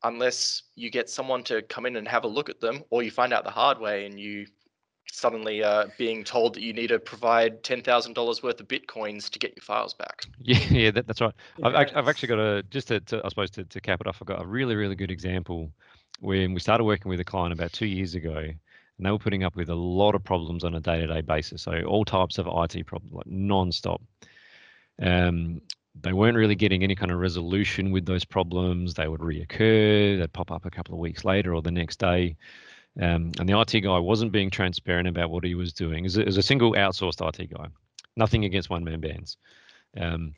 unless 0.03 0.62
you 0.75 0.90
get 0.90 1.09
someone 1.09 1.44
to 1.44 1.62
come 1.62 1.87
in 1.87 1.96
and 1.96 2.09
have 2.09 2.25
a 2.25 2.29
look 2.29 2.49
at 2.49 2.61
them 2.61 2.83
or 2.90 3.03
you 3.03 3.11
find 3.11 3.33
out 3.33 3.44
the 3.44 3.51
hard 3.51 3.79
way 3.79 4.07
and 4.07 4.18
you 4.18 4.46
suddenly 5.12 5.62
uh, 5.62 5.87
being 5.99 6.25
told 6.25 6.55
that 6.55 6.62
you 6.62 6.73
need 6.73 6.88
to 6.88 6.99
provide 6.99 7.62
ten 7.62 7.83
thousand 7.83 8.14
dollars 8.14 8.42
worth 8.42 8.61
of 8.61 8.68
bitcoins 8.68 9.31
to 9.31 9.38
get 9.38 9.55
your 9.57 9.62
files 9.62 9.94
back. 9.94 10.23
Yeah, 10.40 10.59
yeah, 10.70 10.90
that, 10.92 11.07
that's 11.07 11.20
right. 11.20 11.35
Yeah. 11.59 11.68
I've, 11.68 11.96
I've 11.96 12.09
actually 12.09 12.29
got 12.29 12.38
a 12.38 12.62
just 12.64 12.88
to, 12.88 13.01
to, 13.01 13.20
I 13.25 13.29
suppose 13.29 13.51
to, 13.53 13.64
to 13.64 13.81
cap 13.81 14.01
it 14.01 14.07
off. 14.07 14.18
I've 14.20 14.29
got 14.29 14.42
a 14.42 14.46
really 14.46 14.77
really 14.77 14.96
good 14.96 15.11
example 15.11 15.70
when 16.20 16.55
we 16.55 16.61
started 16.61 16.85
working 16.85 17.09
with 17.09 17.20
a 17.20 17.25
client 17.25 17.53
about 17.53 17.73
two 17.73 17.87
years 17.87 18.14
ago, 18.14 18.37
and 18.37 19.07
they 19.07 19.11
were 19.11 19.18
putting 19.18 19.44
up 19.44 19.57
with 19.57 19.68
a 19.68 19.75
lot 19.75 20.14
of 20.14 20.23
problems 20.23 20.64
on 20.64 20.75
a 20.75 20.81
day 20.81 21.01
to 21.01 21.07
day 21.07 21.20
basis. 21.20 21.62
So 21.62 21.83
all 21.83 22.05
types 22.05 22.38
of 22.38 22.46
IT 22.46 22.87
problems, 22.87 23.14
like 23.14 23.27
non-stop. 23.27 24.03
Um, 25.01 25.62
they 25.99 26.12
weren't 26.12 26.37
really 26.37 26.55
getting 26.55 26.83
any 26.83 26.94
kind 26.94 27.11
of 27.11 27.18
resolution 27.18 27.90
with 27.90 28.07
those 28.07 28.25
problems. 28.25 28.94
They 28.94 29.09
would 29.09 29.20
reoccur. 29.20 30.18
They'd 30.18 30.33
pop 30.33 30.53
up 30.53 30.64
a 30.64 30.70
couple 30.70 30.94
of 30.94 31.01
weeks 31.01 31.25
later 31.25 31.55
or 31.55 31.62
the 31.62 31.70
next 31.70 31.99
day. 31.99 32.37
Um, 32.98 33.33
and 33.38 33.48
the 33.48 33.59
IT 33.59 33.81
guy 33.81 33.98
wasn't 33.98 34.33
being 34.33 34.50
transparent 34.50 35.07
about 35.07 35.31
what 35.31 35.44
he 35.44 35.55
was 35.55 35.72
doing. 35.72 36.07
As 36.07 36.16
a, 36.16 36.26
as 36.26 36.37
a 36.37 36.42
single 36.42 36.72
outsourced 36.72 37.26
IT 37.26 37.55
guy, 37.55 37.66
nothing 38.16 38.44
against 38.44 38.70
one 38.70 38.85
man 38.85 39.00
bands, 39.00 39.37
um, 39.96 40.35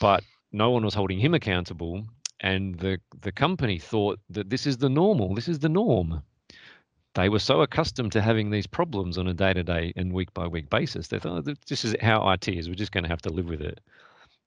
but 0.00 0.22
no 0.52 0.70
one 0.70 0.84
was 0.84 0.94
holding 0.94 1.18
him 1.18 1.34
accountable. 1.34 2.04
And 2.40 2.78
the 2.78 2.98
the 3.20 3.32
company 3.32 3.78
thought 3.78 4.18
that 4.30 4.50
this 4.50 4.66
is 4.66 4.78
the 4.78 4.88
normal, 4.88 5.34
this 5.34 5.48
is 5.48 5.58
the 5.58 5.68
norm. 5.68 6.22
They 7.14 7.28
were 7.28 7.40
so 7.40 7.60
accustomed 7.62 8.12
to 8.12 8.22
having 8.22 8.50
these 8.50 8.66
problems 8.66 9.18
on 9.18 9.26
a 9.26 9.34
day 9.34 9.52
to 9.52 9.62
day 9.62 9.92
and 9.96 10.12
week 10.12 10.32
by 10.32 10.46
week 10.46 10.70
basis. 10.70 11.08
They 11.08 11.18
thought 11.18 11.44
this 11.66 11.84
is 11.84 11.96
how 12.00 12.30
IT 12.30 12.48
is. 12.48 12.68
We're 12.68 12.74
just 12.74 12.92
going 12.92 13.04
to 13.04 13.10
have 13.10 13.22
to 13.22 13.30
live 13.30 13.48
with 13.48 13.62
it. 13.62 13.80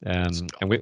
Um, 0.06 0.48
and 0.62 0.70
we, 0.70 0.82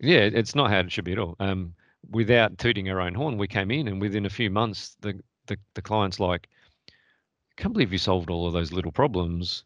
yeah, 0.00 0.20
it's 0.20 0.54
not 0.54 0.70
how 0.70 0.80
it 0.80 0.92
should 0.92 1.04
be 1.04 1.12
at 1.12 1.18
all. 1.18 1.34
Um, 1.40 1.74
without 2.10 2.58
tooting 2.58 2.90
our 2.90 3.00
own 3.00 3.14
horn, 3.14 3.38
we 3.38 3.48
came 3.48 3.70
in 3.70 3.88
and 3.88 4.00
within 4.00 4.26
a 4.26 4.30
few 4.30 4.50
months, 4.50 4.96
the 5.00 5.18
the, 5.48 5.58
the 5.74 5.82
client's 5.82 6.20
like, 6.20 6.48
I 6.88 7.62
can't 7.62 7.72
believe 7.72 7.92
you 7.92 7.98
solved 7.98 8.30
all 8.30 8.46
of 8.46 8.52
those 8.52 8.72
little 8.72 8.92
problems 8.92 9.64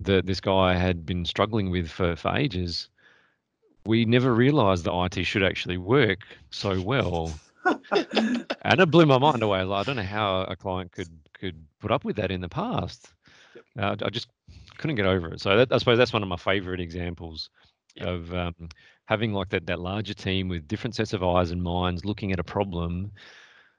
that 0.00 0.26
this 0.26 0.40
guy 0.40 0.74
had 0.76 1.06
been 1.06 1.24
struggling 1.24 1.70
with 1.70 1.90
for, 1.90 2.16
for 2.16 2.36
ages. 2.36 2.88
We 3.86 4.04
never 4.04 4.34
realized 4.34 4.84
that 4.84 5.10
IT 5.16 5.24
should 5.24 5.42
actually 5.42 5.78
work 5.78 6.20
so 6.50 6.80
well 6.80 7.40
and 8.62 8.80
it 8.80 8.90
blew 8.90 9.06
my 9.06 9.18
mind 9.18 9.42
away. 9.42 9.62
Like, 9.64 9.80
I 9.80 9.84
don't 9.84 9.96
know 9.96 10.02
how 10.02 10.42
a 10.42 10.56
client 10.56 10.92
could 10.92 11.10
could 11.34 11.56
put 11.80 11.90
up 11.90 12.04
with 12.04 12.16
that 12.16 12.30
in 12.30 12.40
the 12.40 12.48
past. 12.48 13.12
Uh, 13.78 13.96
I 14.02 14.10
just 14.10 14.28
couldn't 14.78 14.96
get 14.96 15.06
over 15.06 15.32
it. 15.32 15.40
So 15.40 15.56
that, 15.56 15.72
I 15.72 15.78
suppose 15.78 15.98
that's 15.98 16.12
one 16.12 16.22
of 16.22 16.28
my 16.28 16.36
favorite 16.36 16.80
examples 16.80 17.50
Yep. 17.96 18.06
of 18.06 18.34
um, 18.34 18.54
having 19.06 19.32
like 19.32 19.48
that 19.48 19.66
that 19.66 19.80
larger 19.80 20.14
team 20.14 20.48
with 20.48 20.68
different 20.68 20.94
sets 20.94 21.12
of 21.12 21.24
eyes 21.24 21.50
and 21.50 21.62
minds 21.62 22.04
looking 22.04 22.32
at 22.32 22.38
a 22.38 22.44
problem 22.44 23.10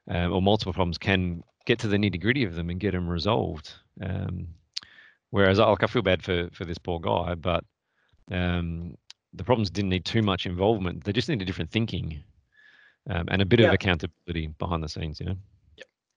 um, 0.08 0.32
or 0.32 0.42
multiple 0.42 0.72
problems 0.72 0.98
can 0.98 1.42
get 1.66 1.78
to 1.80 1.88
the 1.88 1.96
nitty 1.96 2.20
gritty 2.20 2.44
of 2.44 2.54
them 2.54 2.70
and 2.70 2.80
get 2.80 2.92
them 2.92 3.08
resolved. 3.08 3.72
Um, 4.00 4.48
whereas 5.30 5.58
like 5.58 5.82
I 5.82 5.86
feel 5.86 6.02
bad 6.02 6.22
for 6.22 6.48
for 6.52 6.64
this 6.64 6.78
poor 6.78 7.00
guy, 7.00 7.34
but 7.34 7.64
um, 8.30 8.96
the 9.32 9.44
problems 9.44 9.70
didn't 9.70 9.90
need 9.90 10.04
too 10.04 10.22
much 10.22 10.46
involvement. 10.46 11.04
They 11.04 11.12
just 11.12 11.28
needed 11.28 11.46
different 11.46 11.70
thinking 11.70 12.22
um, 13.10 13.26
and 13.28 13.42
a 13.42 13.46
bit 13.46 13.60
Yeah. 13.60 13.68
of 13.68 13.74
accountability 13.74 14.48
behind 14.58 14.82
the 14.82 14.88
scenes. 14.88 15.20
You 15.20 15.26
know. 15.26 15.36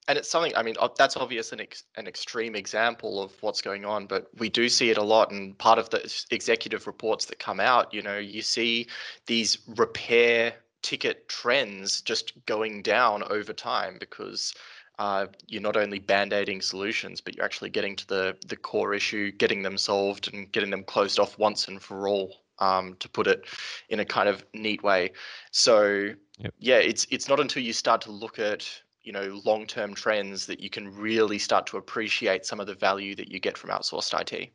and 0.08 0.20
it's 0.20 0.30
something 0.30 0.56
i 0.56 0.62
mean 0.62 0.76
that's 0.98 1.18
obvious 1.18 1.52
an, 1.52 1.60
ex- 1.60 1.86
an 1.98 2.06
extreme 2.08 2.56
example 2.56 3.20
of 3.24 3.32
what's 3.42 3.62
going 3.62 3.86
on 3.86 4.06
but 4.06 4.28
we 4.38 4.50
do 4.50 4.70
see 4.70 4.92
it 4.92 4.98
a 4.98 5.04
lot 5.04 5.32
and 5.32 5.58
part 5.58 5.80
of 5.80 5.90
the 5.90 6.00
executive 6.30 6.86
reports 6.86 7.26
that 7.26 7.40
come 7.40 7.60
out 7.60 7.92
you 7.92 8.04
know 8.04 8.20
you 8.20 8.44
see 8.44 8.86
these 9.26 9.58
repair 9.76 10.54
ticket 10.86 11.28
trends 11.28 12.02
just 12.02 12.34
going 12.46 12.84
down 12.84 13.24
over 13.32 13.54
time 13.54 13.98
because 14.00 14.54
uh, 15.00 15.26
you're 15.48 15.68
not 15.70 15.76
only 15.76 15.98
band-aiding 15.98 16.62
solutions 16.62 17.20
but 17.20 17.36
you're 17.36 17.44
actually 17.44 17.72
getting 17.72 17.96
to 17.96 18.08
the 18.08 18.38
the 18.48 18.56
core 18.56 18.94
issue 18.94 19.32
getting 19.32 19.64
them 19.64 19.78
solved 19.78 20.32
and 20.32 20.52
getting 20.52 20.70
them 20.70 20.84
closed 20.84 21.20
off 21.20 21.40
once 21.40 21.68
and 21.68 21.82
for 21.82 22.08
all 22.08 22.36
um, 22.60 22.96
to 23.00 23.10
put 23.10 23.26
it 23.26 23.46
in 23.90 24.00
a 24.00 24.06
kind 24.06 24.30
of 24.30 24.46
neat 24.54 24.84
way 24.84 25.12
so 25.50 26.14
Yep. 26.40 26.54
yeah 26.60 26.78
it's 26.78 27.08
it's 27.12 27.30
not 27.30 27.40
until 27.40 27.64
you 27.64 27.72
start 27.74 28.02
to 28.02 28.12
look 28.12 28.40
at 28.40 28.68
you 29.04 29.14
know 29.14 29.40
long-term 29.46 29.94
trends 29.94 30.46
that 30.48 30.60
you 30.60 30.70
can 30.70 30.94
really 30.94 31.40
start 31.40 31.66
to 31.68 31.78
appreciate 31.78 32.46
some 32.46 32.60
of 32.60 32.68
the 32.68 32.74
value 32.74 33.16
that 33.16 33.32
you 33.32 33.40
get 33.40 33.58
from 33.58 33.70
outsourced 33.70 34.20
IT. 34.20 34.52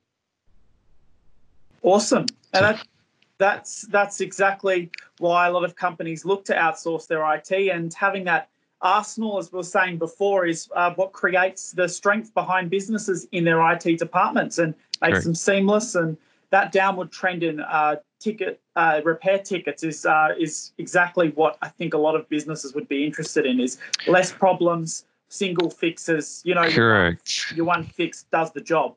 Awesome. 1.82 2.26
And 2.52 2.64
that, 2.64 2.86
that's 3.40 3.82
that's 3.88 4.20
exactly 4.20 4.90
why 5.18 5.48
a 5.48 5.50
lot 5.50 5.64
of 5.64 5.74
companies 5.74 6.24
look 6.24 6.44
to 6.44 6.54
outsource 6.54 7.08
their 7.08 7.24
IT 7.34 7.50
and 7.50 7.92
having 7.94 8.22
that 8.24 8.48
arsenal, 8.82 9.38
as 9.38 9.50
we 9.50 9.56
were 9.56 9.62
saying 9.62 9.98
before, 9.98 10.46
is 10.46 10.68
uh, 10.76 10.92
what 10.94 11.12
creates 11.12 11.72
the 11.72 11.88
strength 11.88 12.32
behind 12.34 12.70
businesses 12.70 13.26
in 13.32 13.44
their 13.44 13.60
IT 13.72 13.98
departments 13.98 14.58
and 14.58 14.74
makes 15.02 15.24
them 15.24 15.34
seamless. 15.34 15.94
And 15.94 16.16
that 16.50 16.70
downward 16.72 17.10
trend 17.10 17.42
in 17.42 17.60
uh, 17.60 17.96
ticket 18.20 18.60
uh, 18.76 19.00
repair 19.04 19.38
tickets 19.38 19.82
is 19.82 20.04
uh, 20.06 20.28
is 20.38 20.72
exactly 20.78 21.30
what 21.30 21.56
I 21.62 21.68
think 21.68 21.94
a 21.94 21.98
lot 21.98 22.14
of 22.14 22.28
businesses 22.28 22.74
would 22.74 22.88
be 22.88 23.04
interested 23.06 23.46
in: 23.46 23.58
is 23.58 23.78
less 24.06 24.30
problems, 24.32 25.06
single 25.28 25.70
fixes. 25.70 26.42
You 26.44 26.54
know, 26.54 26.64
your 26.64 26.92
one- 26.92 27.02
Correct. 27.16 27.52
your 27.56 27.64
one 27.64 27.84
fix 27.84 28.24
does 28.30 28.52
the 28.52 28.60
job. 28.60 28.96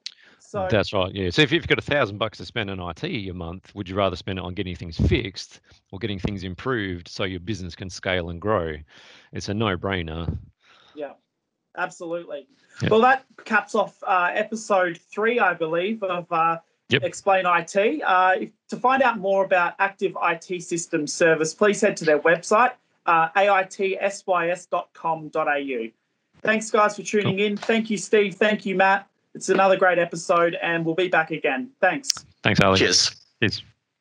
So 0.54 0.68
That's 0.70 0.94
right. 0.94 1.12
Yeah. 1.16 1.32
So 1.32 1.42
if 1.42 1.52
you've 1.52 1.66
got 1.66 1.80
a 1.80 1.82
thousand 1.82 2.20
bucks 2.20 2.38
to 2.38 2.46
spend 2.46 2.70
on 2.70 2.80
IT 2.80 3.04
a 3.04 3.32
month, 3.32 3.74
would 3.74 3.90
you 3.90 3.96
rather 3.96 4.16
spend 4.16 4.38
it 4.38 4.46
on 4.46 4.54
getting 4.54 4.76
things 4.76 4.98
fixed 4.98 5.62
or 5.92 5.98
getting 5.98 6.20
things 6.20 6.44
improved 6.44 7.08
so 7.08 7.24
your 7.24 7.40
business 7.40 7.74
can 7.74 7.90
scale 7.90 8.30
and 8.30 8.40
grow? 8.40 8.76
It's 9.32 9.50
a 9.50 9.54
no-brainer. 9.56 10.38
Yeah, 10.94 11.14
absolutely. 11.76 12.46
Yeah. 12.84 12.90
Well, 12.90 13.02
that 13.02 13.26
caps 13.46 13.74
off 13.74 13.98
uh, 14.04 14.30
episode 14.32 15.00
three, 15.12 15.40
I 15.40 15.56
believe, 15.56 16.04
of 16.04 16.32
uh, 16.32 16.60
Yep. 16.90 17.02
Explain 17.02 17.46
IT. 17.48 18.04
Uh, 18.04 18.34
if, 18.42 18.52
to 18.68 18.78
find 18.78 19.02
out 19.02 19.18
more 19.18 19.44
about 19.46 19.74
Active 19.80 20.16
IT 20.22 20.62
Systems 20.62 21.12
Service, 21.12 21.56
please 21.56 21.82
head 21.82 21.98
to 21.98 22.06
their 22.06 22.20
website, 22.20 22.74
uh, 23.08 23.30
aitsys.com.au. 23.30 24.68
Thanks, 26.44 26.70
guys, 26.70 26.96
for 26.96 27.02
tuning 27.02 27.40
in. 27.40 27.58
Thank 27.58 27.90
you, 27.90 27.98
Steve. 27.98 28.36
Thank 28.36 28.68
you, 28.68 28.76
Matt. 28.76 29.08
It's 29.36 29.50
another 29.50 29.78
great 29.78 29.98
episode, 29.98 30.56
and 30.62 30.86
we'll 30.86 30.96
be 30.96 31.08
back 31.08 31.32
again. 31.32 31.72
Thanks. 31.82 32.12
Thanks, 32.44 32.60
Ali. 32.60 32.78
Cheers. 32.80 33.16
Cheers. 33.42 33.64